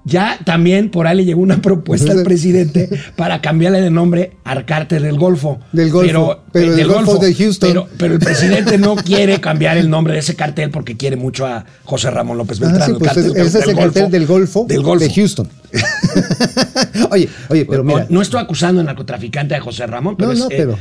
[0.06, 4.66] ya también por ahí le llegó una propuesta al presidente para cambiarle de nombre al
[4.66, 5.60] cártel del Golfo.
[5.72, 7.70] Del Golfo, pero del Golfo de Houston.
[7.70, 11.46] Pero, pero el presidente no quiere cambiar el nombre de ese cartel porque quiere mucho
[11.46, 12.90] a José Ramón López Ah, Beltrán.
[12.92, 15.06] el pues cártel ese es el cartel del Golfo, Del Golfo.
[15.06, 15.50] de Houston.
[17.12, 18.06] oye, oye, pero mira.
[18.10, 20.78] No estoy acusando al narcotraficante de José Ramón, pero, No, es, no, eh, pero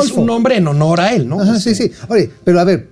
[0.00, 1.40] es, un nombre en honor a él, ¿no?
[1.40, 1.92] Ajá, Este, sí, sí.
[2.08, 2.88] Oye, pero a ver,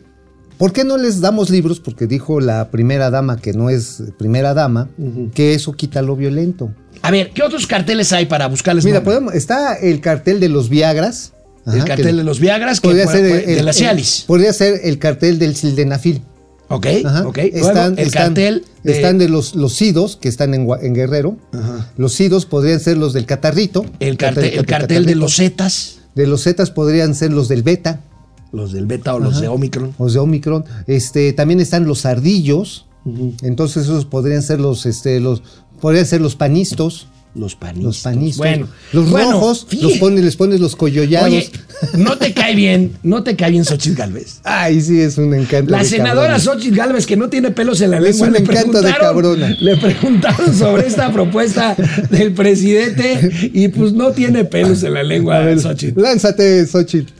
[0.61, 1.81] ¿por qué no les damos libros?
[1.81, 4.89] Porque dijo la primera dama que no es primera dama,
[5.35, 6.71] que eso quita lo violento.
[7.03, 10.69] A ver, ¿qué otros carteles hay para buscarles Mira, podemos, está el cartel de los
[10.69, 11.33] Viagras.
[11.67, 14.25] El cartel que- de los Viagras, que podría ser el- de la el- Cialis.
[14.27, 16.23] Podría ser el cartel del Sildenafil.
[16.69, 17.27] Ok, Ajá.
[17.27, 17.37] ok.
[17.37, 21.37] Luego, Están, el están- cartel de, están de los, los sidos que están en, Guerrero.
[21.97, 23.85] Los sidos podrían ser los del Catarrito.
[23.99, 28.01] el cartel, el cartel de los Zetas, De los Zetas podrían ser los del Beta,
[28.53, 29.95] los del Beta o los de Omicron.
[29.99, 30.65] los de Omicron.
[30.87, 32.87] Este, también están los Ardillos.
[33.43, 35.43] Entonces esos podrían ser los, este, los,
[35.81, 37.07] podrían ser los panistos.
[37.33, 37.85] Los panistas.
[37.85, 38.39] Los panistas.
[38.39, 41.29] Bueno, los bueno, rojos, los pones, les pones los coyollados.
[41.29, 41.49] Oye,
[41.97, 44.41] no te cae bien, no te cae bien Xochitl Galvez.
[44.43, 45.71] Ay, sí, es un encanto.
[45.71, 46.41] La de senadora cabrona.
[46.41, 49.57] Xochitl Galvez, que no tiene pelos en la Es lengua, un le encanto de cabrona.
[49.61, 51.77] Le preguntaron sobre esta propuesta
[52.11, 56.03] del presidente y pues no tiene pelos en la lengua A ver, Xochitl.
[56.03, 57.13] lánzate, Xochitl.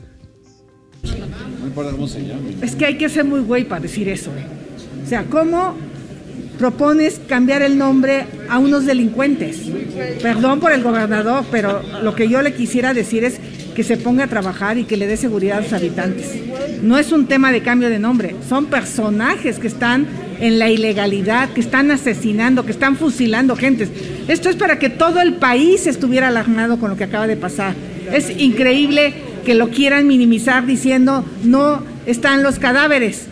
[2.61, 4.31] Es que hay que ser muy güey para decir eso.
[5.03, 5.75] O sea, ¿cómo
[6.57, 9.57] propones cambiar el nombre a unos delincuentes?
[10.21, 13.39] Perdón por el gobernador, pero lo que yo le quisiera decir es
[13.75, 16.27] que se ponga a trabajar y que le dé seguridad a sus habitantes.
[16.81, 20.07] No es un tema de cambio de nombre, son personajes que están
[20.39, 23.89] en la ilegalidad, que están asesinando, que están fusilando gentes.
[24.27, 27.75] Esto es para que todo el país estuviera alarmado con lo que acaba de pasar.
[28.11, 33.27] Es increíble que lo quieran minimizar diciendo no están los cadáveres.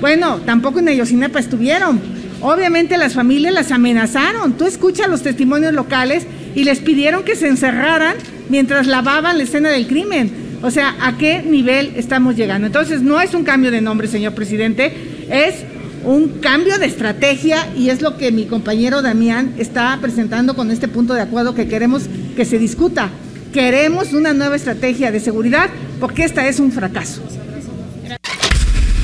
[0.00, 2.00] Bueno, tampoco en Ayotzinapa estuvieron.
[2.40, 4.52] Obviamente las familias las amenazaron.
[4.52, 8.14] Tú escuchas los testimonios locales y les pidieron que se encerraran
[8.48, 10.30] mientras lavaban la escena del crimen.
[10.62, 12.66] O sea, ¿a qué nivel estamos llegando?
[12.66, 14.92] Entonces, no es un cambio de nombre, señor presidente,
[15.30, 15.64] es
[16.04, 20.88] un cambio de estrategia y es lo que mi compañero Damián está presentando con este
[20.88, 22.04] punto de acuerdo que queremos
[22.36, 23.10] que se discuta.
[23.52, 25.70] Queremos una nueva estrategia de seguridad
[26.00, 27.22] porque esta es un fracaso.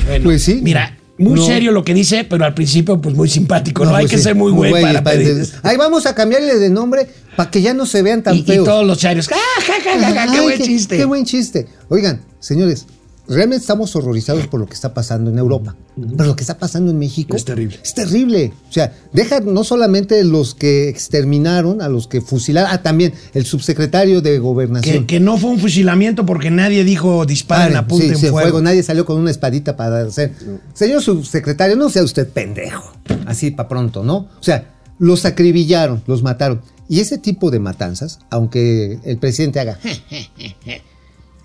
[0.07, 0.59] Bueno, Pues sí.
[0.61, 1.45] Mira, muy No.
[1.45, 3.85] serio lo que dice, pero al principio pues muy simpático.
[3.85, 5.47] No, hay pues que sí, ser muy güey para pedir.
[5.63, 8.43] Ahí vamos a cambiarle de nombre para que ya no se vean tan Y, y
[8.43, 8.65] feos.
[8.65, 9.27] todos los charios.
[9.31, 9.35] ¡Ah,
[9.65, 10.25] ja, ja, ja, ja!
[10.31, 10.97] ¡Qué Ay, buen chiste!
[10.97, 11.67] Qué buen chiste.
[11.89, 12.85] Oigan, señores,
[13.27, 15.75] realmente estamos horrorizados por lo que está pasando en Europa.
[15.95, 17.79] Pero lo que está pasando en México Es terrible.
[17.81, 18.53] Es terrible.
[18.69, 23.45] O sea, deja no solamente los que exterminaron, a los que fusilaron, ah, también el
[23.45, 25.05] subsecretario de Gobernación.
[25.05, 28.61] que no fue un fusilamiento porque nadie dijo disparen, Paren, apunten sí, sí, fuego.
[28.61, 30.33] Nadie salió con una espadita para hacer.
[30.73, 32.93] Señor subsecretario, no sea usted pendejo.
[33.25, 34.15] Así para pronto, ¿no?
[34.17, 36.61] O sea, los acribillaron, los mataron.
[36.87, 39.79] Y ese tipo de matanzas, aunque el presidente haga.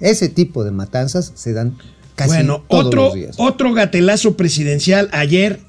[0.00, 1.76] ese tipo de matanzas se dan
[2.16, 3.36] casi bueno, todos otro, los días.
[3.38, 5.60] otro gatelazo presidencial ayer.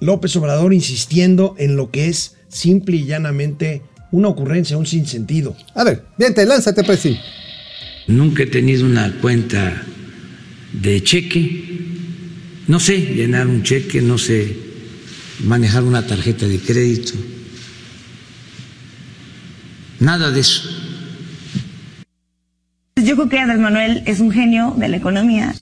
[0.00, 5.56] López Obrador insistiendo en lo que es simple y llanamente una ocurrencia, un sinsentido.
[5.74, 7.18] A ver, vente, lánzate, presi.
[8.06, 9.82] Nunca he tenido una cuenta
[10.72, 11.64] de cheque.
[12.68, 14.56] No sé llenar un cheque, no sé
[15.44, 17.12] manejar una tarjeta de crédito.
[20.00, 20.68] Nada de eso.
[23.04, 25.54] Yo creo que Andrés Manuel es un genio de la economía.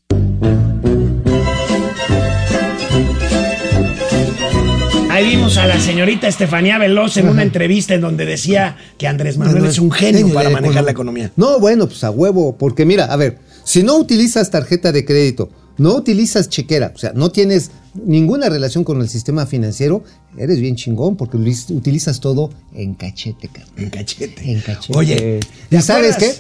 [5.11, 9.39] Ahí vimos a la señorita Estefanía Veloz en una entrevista en donde decía que Andrés
[9.39, 11.31] Manuel es un genio para manejar la economía.
[11.37, 15.51] No, bueno, pues a huevo, porque mira, a ver, si no utilizas tarjeta de crédito,
[15.79, 20.05] no utilizas chequera, o sea, no tienes ninguna relación con el sistema financiero,
[20.37, 23.73] eres bien chingón porque utilizas todo en cachete, carnal.
[23.77, 24.51] En cachete.
[24.51, 24.99] En cachete.
[24.99, 26.35] Oye, ¿y sabes qué?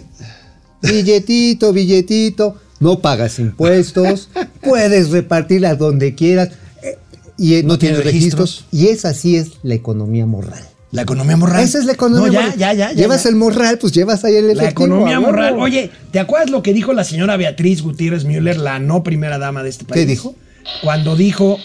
[0.87, 0.93] Qué?
[0.93, 4.28] Billetito, billetito, no pagas impuestos,
[4.62, 6.51] puedes repartir a donde quieras
[6.82, 6.99] eh,
[7.39, 8.64] y eh, no, tienes registros.
[8.64, 8.66] registros.
[8.72, 10.62] Y esa sí es la economía moral.
[10.93, 11.62] La economía morral.
[11.64, 12.59] Esa es la economía No, ya, moral.
[12.59, 13.28] ya, ya, ya, Llevas ya.
[13.30, 14.87] el morral, pues llevas ahí el La efectivo.
[14.87, 15.32] economía a huevo.
[15.32, 15.57] moral.
[15.59, 19.62] Oye, ¿te acuerdas lo que dijo la señora Beatriz Gutiérrez Müller, la no primera dama
[19.62, 20.07] de este país?
[20.07, 20.34] dijo?
[20.82, 21.59] Cuando dijo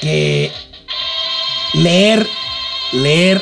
[0.00, 0.50] que
[1.74, 2.26] leer,
[2.92, 3.40] leer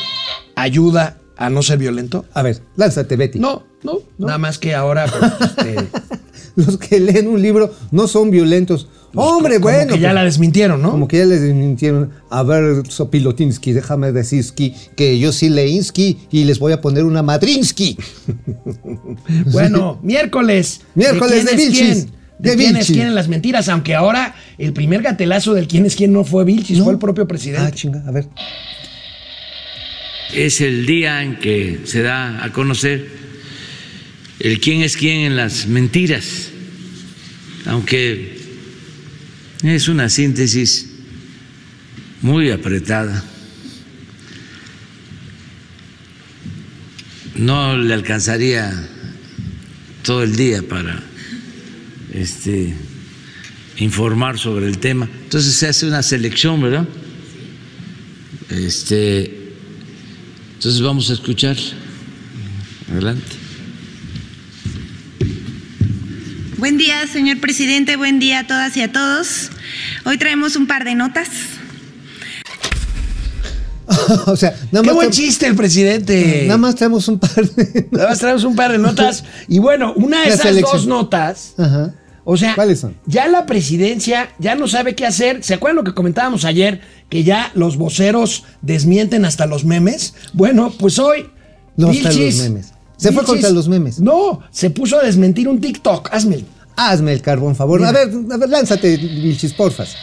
[0.56, 2.24] ayuda a no ser violento.
[2.34, 3.38] A ver, lánzate, Betty.
[3.38, 5.06] No, no, nada más que ahora.
[5.06, 5.86] pues, este,
[6.56, 8.88] Los que leen un libro no son violentos.
[9.14, 9.94] Hombre, como bueno.
[9.94, 10.90] que ya pues, la desmintieron, ¿no?
[10.90, 12.10] Como que ya les desmintieron.
[12.30, 17.22] A ver, Sopilotinsky, déjame decirski que yo sí leínsky y les voy a poner una
[17.22, 17.96] madrinsky.
[19.52, 20.80] Bueno, miércoles.
[20.94, 21.80] Miércoles de quién es Vilchis.
[22.04, 22.10] quién?
[22.38, 25.86] De, De quién es quién en las mentiras, aunque ahora el primer gatelazo del quién
[25.86, 26.84] es quién no fue Vilchis, No.
[26.84, 27.66] fue el propio presidente.
[27.66, 28.28] Ah, chinga, a ver.
[30.32, 33.08] Es el día en que se da a conocer
[34.40, 36.50] el quién es quién en las mentiras,
[37.66, 38.38] aunque
[39.62, 40.90] es una síntesis
[42.22, 43.24] muy apretada.
[47.34, 48.72] No le alcanzaría
[50.02, 51.02] todo el día para
[52.12, 52.74] este,
[53.78, 55.08] informar sobre el tema.
[55.24, 56.88] Entonces se hace una selección, ¿verdad?
[58.50, 59.37] Este,
[60.58, 61.56] entonces vamos a escuchar.
[62.90, 63.22] Adelante.
[66.56, 67.96] Buen día, señor presidente.
[67.96, 69.50] Buen día a todas y a todos.
[70.04, 71.28] Hoy traemos un par de notas.
[74.26, 74.94] o sea, nada Qué más.
[74.96, 76.42] buen tra- chiste el presidente.
[76.46, 77.88] Nada más traemos un par de.
[77.92, 79.24] Nada más traemos un par de notas.
[79.46, 80.72] Y bueno, una de La esas selección.
[80.76, 81.54] dos notas.
[81.56, 81.94] Ajá.
[82.24, 82.94] O sea, ¿Cuáles son?
[83.06, 85.42] ya la presidencia ya no sabe qué hacer.
[85.44, 86.80] ¿Se acuerdan lo que comentábamos ayer?
[87.08, 90.14] Que ya los voceros desmienten hasta los memes.
[90.32, 91.30] Bueno, pues hoy.
[91.76, 92.72] No, hasta Vilchis- los memes.
[92.96, 94.00] Se fue contra los memes.
[94.00, 96.08] No, se puso a desmentir un TikTok.
[96.12, 96.44] Hazme.
[96.76, 97.84] Hazme el carbón, favor.
[97.84, 99.96] A ver, a ver, lánzate, Vilchis, porfas.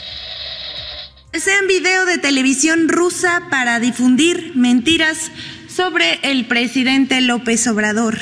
[1.34, 5.32] Sea en video de televisión rusa para difundir mentiras
[5.74, 8.18] sobre el presidente López Obrador.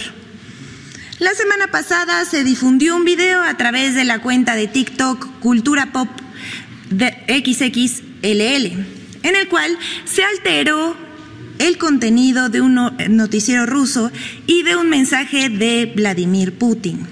[1.19, 5.91] La semana pasada se difundió un video a través de la cuenta de TikTok Cultura
[5.93, 6.09] Pop
[6.89, 7.15] de
[8.23, 8.85] XXLL,
[9.23, 10.95] en el cual se alteró
[11.59, 14.11] el contenido de un no- noticiero ruso
[14.47, 17.05] y de un mensaje de Vladimir Putin.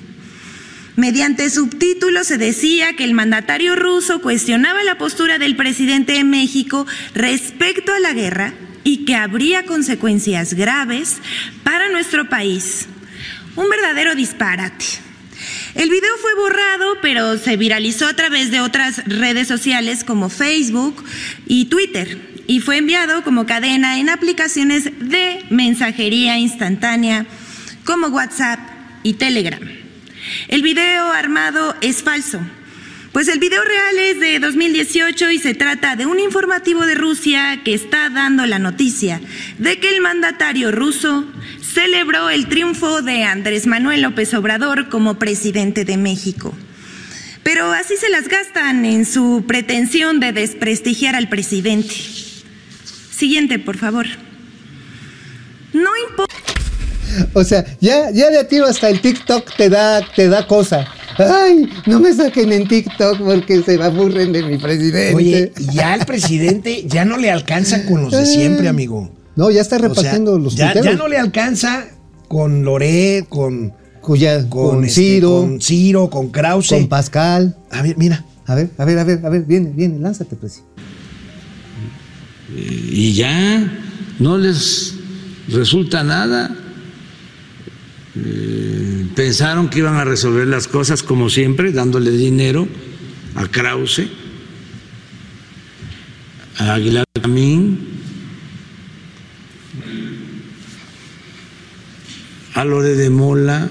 [0.95, 6.85] Mediante subtítulos se decía que el mandatario ruso cuestionaba la postura del presidente de México
[7.13, 8.53] respecto a la guerra
[8.83, 11.17] y que habría consecuencias graves
[11.63, 12.87] para nuestro país.
[13.55, 14.85] Un verdadero disparate.
[15.75, 21.03] El video fue borrado, pero se viralizó a través de otras redes sociales como Facebook
[21.47, 27.25] y Twitter y fue enviado como cadena en aplicaciones de mensajería instantánea
[27.85, 28.59] como WhatsApp
[29.03, 29.61] y Telegram.
[30.49, 32.41] El video armado es falso,
[33.11, 37.61] pues el video real es de 2018 y se trata de un informativo de Rusia
[37.65, 39.19] que está dando la noticia
[39.57, 41.25] de que el mandatario ruso
[41.73, 46.55] celebró el triunfo de Andrés Manuel López Obrador como presidente de México.
[47.43, 51.93] Pero así se las gastan en su pretensión de desprestigiar al presidente.
[53.11, 54.05] Siguiente, por favor.
[55.73, 56.35] No importa.
[57.33, 60.87] O sea, ya, ya de a tiro hasta el TikTok te da, te da cosa.
[61.17, 65.15] Ay, no me saquen en TikTok porque se aburren de mi presidente.
[65.15, 69.11] Oye, y ya el presidente ya no le alcanza con los de siempre, amigo.
[69.35, 70.91] No, ya está O sea, repartiendo los ya, tuiteros.
[70.91, 71.85] ya no le alcanza
[72.27, 76.69] con Loret, con, Cuya- con, con, este, Ciro, con Ciro, con Krause.
[76.69, 77.55] con Pascal.
[77.71, 78.25] A ver, mira.
[78.45, 80.61] A ver, a ver, a ver, a ver, viene, viene, lánzate, pues.
[82.53, 83.71] y ya
[84.19, 84.95] no les
[85.47, 86.55] resulta nada.
[88.15, 92.67] Eh, pensaron que iban a resolver las cosas como siempre, dándole dinero
[93.35, 94.07] a Krause,
[96.57, 97.79] a Aguilar Camín,
[102.53, 103.69] a Lore de Mola,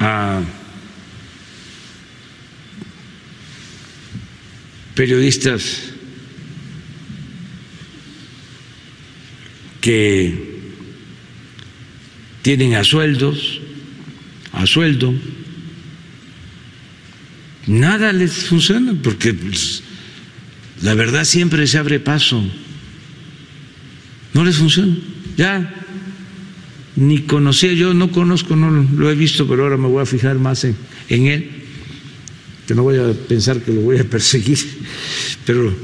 [0.00, 0.40] a
[4.94, 5.97] periodistas
[9.88, 10.34] que
[12.42, 13.58] tienen a sueldos,
[14.52, 15.14] a sueldo,
[17.66, 19.82] nada les funciona porque pues,
[20.82, 22.44] la verdad siempre se abre paso,
[24.34, 24.94] no les funciona,
[25.38, 25.74] ya
[26.94, 30.38] ni conocía, yo no conozco, no lo he visto, pero ahora me voy a fijar
[30.38, 30.76] más en,
[31.08, 31.50] él
[32.66, 34.58] que no voy a pensar que lo voy a perseguir,
[35.46, 35.74] pero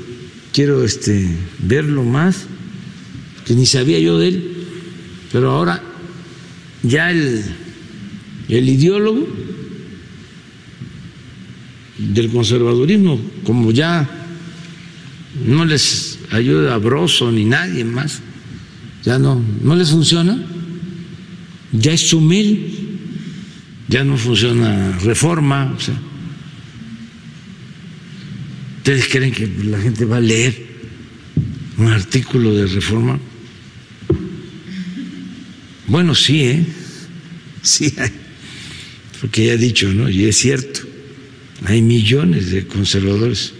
[0.52, 1.26] quiero este,
[1.60, 2.48] verlo más,
[3.44, 4.56] que ni sabía yo de él,
[5.32, 5.82] pero ahora
[6.82, 7.42] ya el,
[8.48, 9.26] el ideólogo
[11.98, 14.08] del conservadurismo, como ya
[15.46, 18.20] no les ayuda a Broso ni nadie más,
[19.04, 20.38] ya no, no les funciona,
[21.72, 22.84] ya es Chumil,
[23.88, 25.76] ya no funciona reforma.
[28.78, 30.66] ¿Ustedes creen que la gente va a leer
[31.78, 33.18] un artículo de reforma?
[35.86, 36.66] Bueno, sí, ¿eh?
[37.62, 38.10] Sí hay.
[39.20, 40.08] Porque ya he dicho, ¿no?
[40.08, 40.80] Y es cierto.
[41.66, 43.52] Hay millones de conservadores.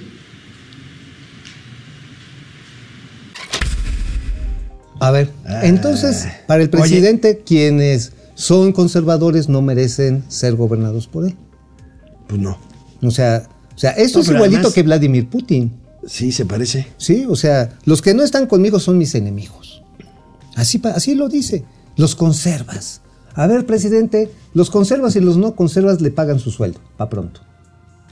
[5.00, 5.30] A ver,
[5.62, 6.76] entonces, para el Ah.
[6.76, 6.80] Oye.
[6.82, 11.34] presidente, quienes son conservadores no merecen ser gobernados por él.
[12.28, 12.58] Pues no.
[13.02, 15.72] O sea, o sea esto No, es igualito además- que Vladimir Putin.
[16.06, 16.86] Sí, se parece.
[16.98, 19.82] Sí, o sea, los que no están conmigo son mis enemigos.
[20.54, 21.64] Así, así lo dice.
[21.96, 23.00] Los conservas.
[23.34, 27.40] A ver, presidente, los conservas y los no conservas le pagan su sueldo, pa' pronto.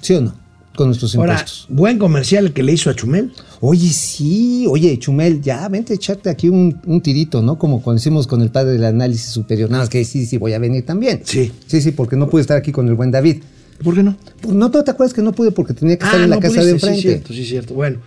[0.00, 0.34] ¿Sí o no?
[0.74, 1.66] Con nuestros Ahora, impuestos.
[1.68, 3.30] buen comercial que le hizo a Chumel.
[3.60, 7.58] Oye, sí, oye, Chumel, ya vente a echarte aquí un, un tirito, ¿no?
[7.58, 9.70] Como cuando hicimos con el padre del análisis superior.
[9.70, 11.20] Nada más que sí, sí, voy a venir también.
[11.24, 11.52] Sí.
[11.66, 13.42] Sí, sí, porque no pude estar aquí con el buen David.
[13.84, 14.16] ¿Por qué no?
[14.40, 16.36] Pues, no, ¿no te acuerdas que no pude porque tenía que estar Ah, en la
[16.36, 16.96] no casa de enfrente?
[16.96, 17.74] Sí, cierto, sí, cierto.
[17.74, 17.98] Bueno,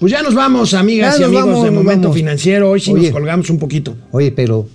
[0.00, 2.16] pues ya nos vamos, amigas Ya y amigos vamos, de Momento vamos.
[2.16, 2.70] Financiero.
[2.70, 3.02] Hoy sí Oye.
[3.08, 3.96] nos colgamos un poquito.
[4.12, 4.66] Oye, pero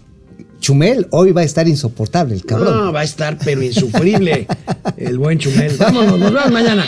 [0.60, 2.86] Chumel hoy va a estar insoportable, el cabrón.
[2.86, 4.48] No, va a estar pero insufrible
[4.98, 5.76] el buen Chumel.
[5.78, 6.86] Vámonos, nos vemos mañana.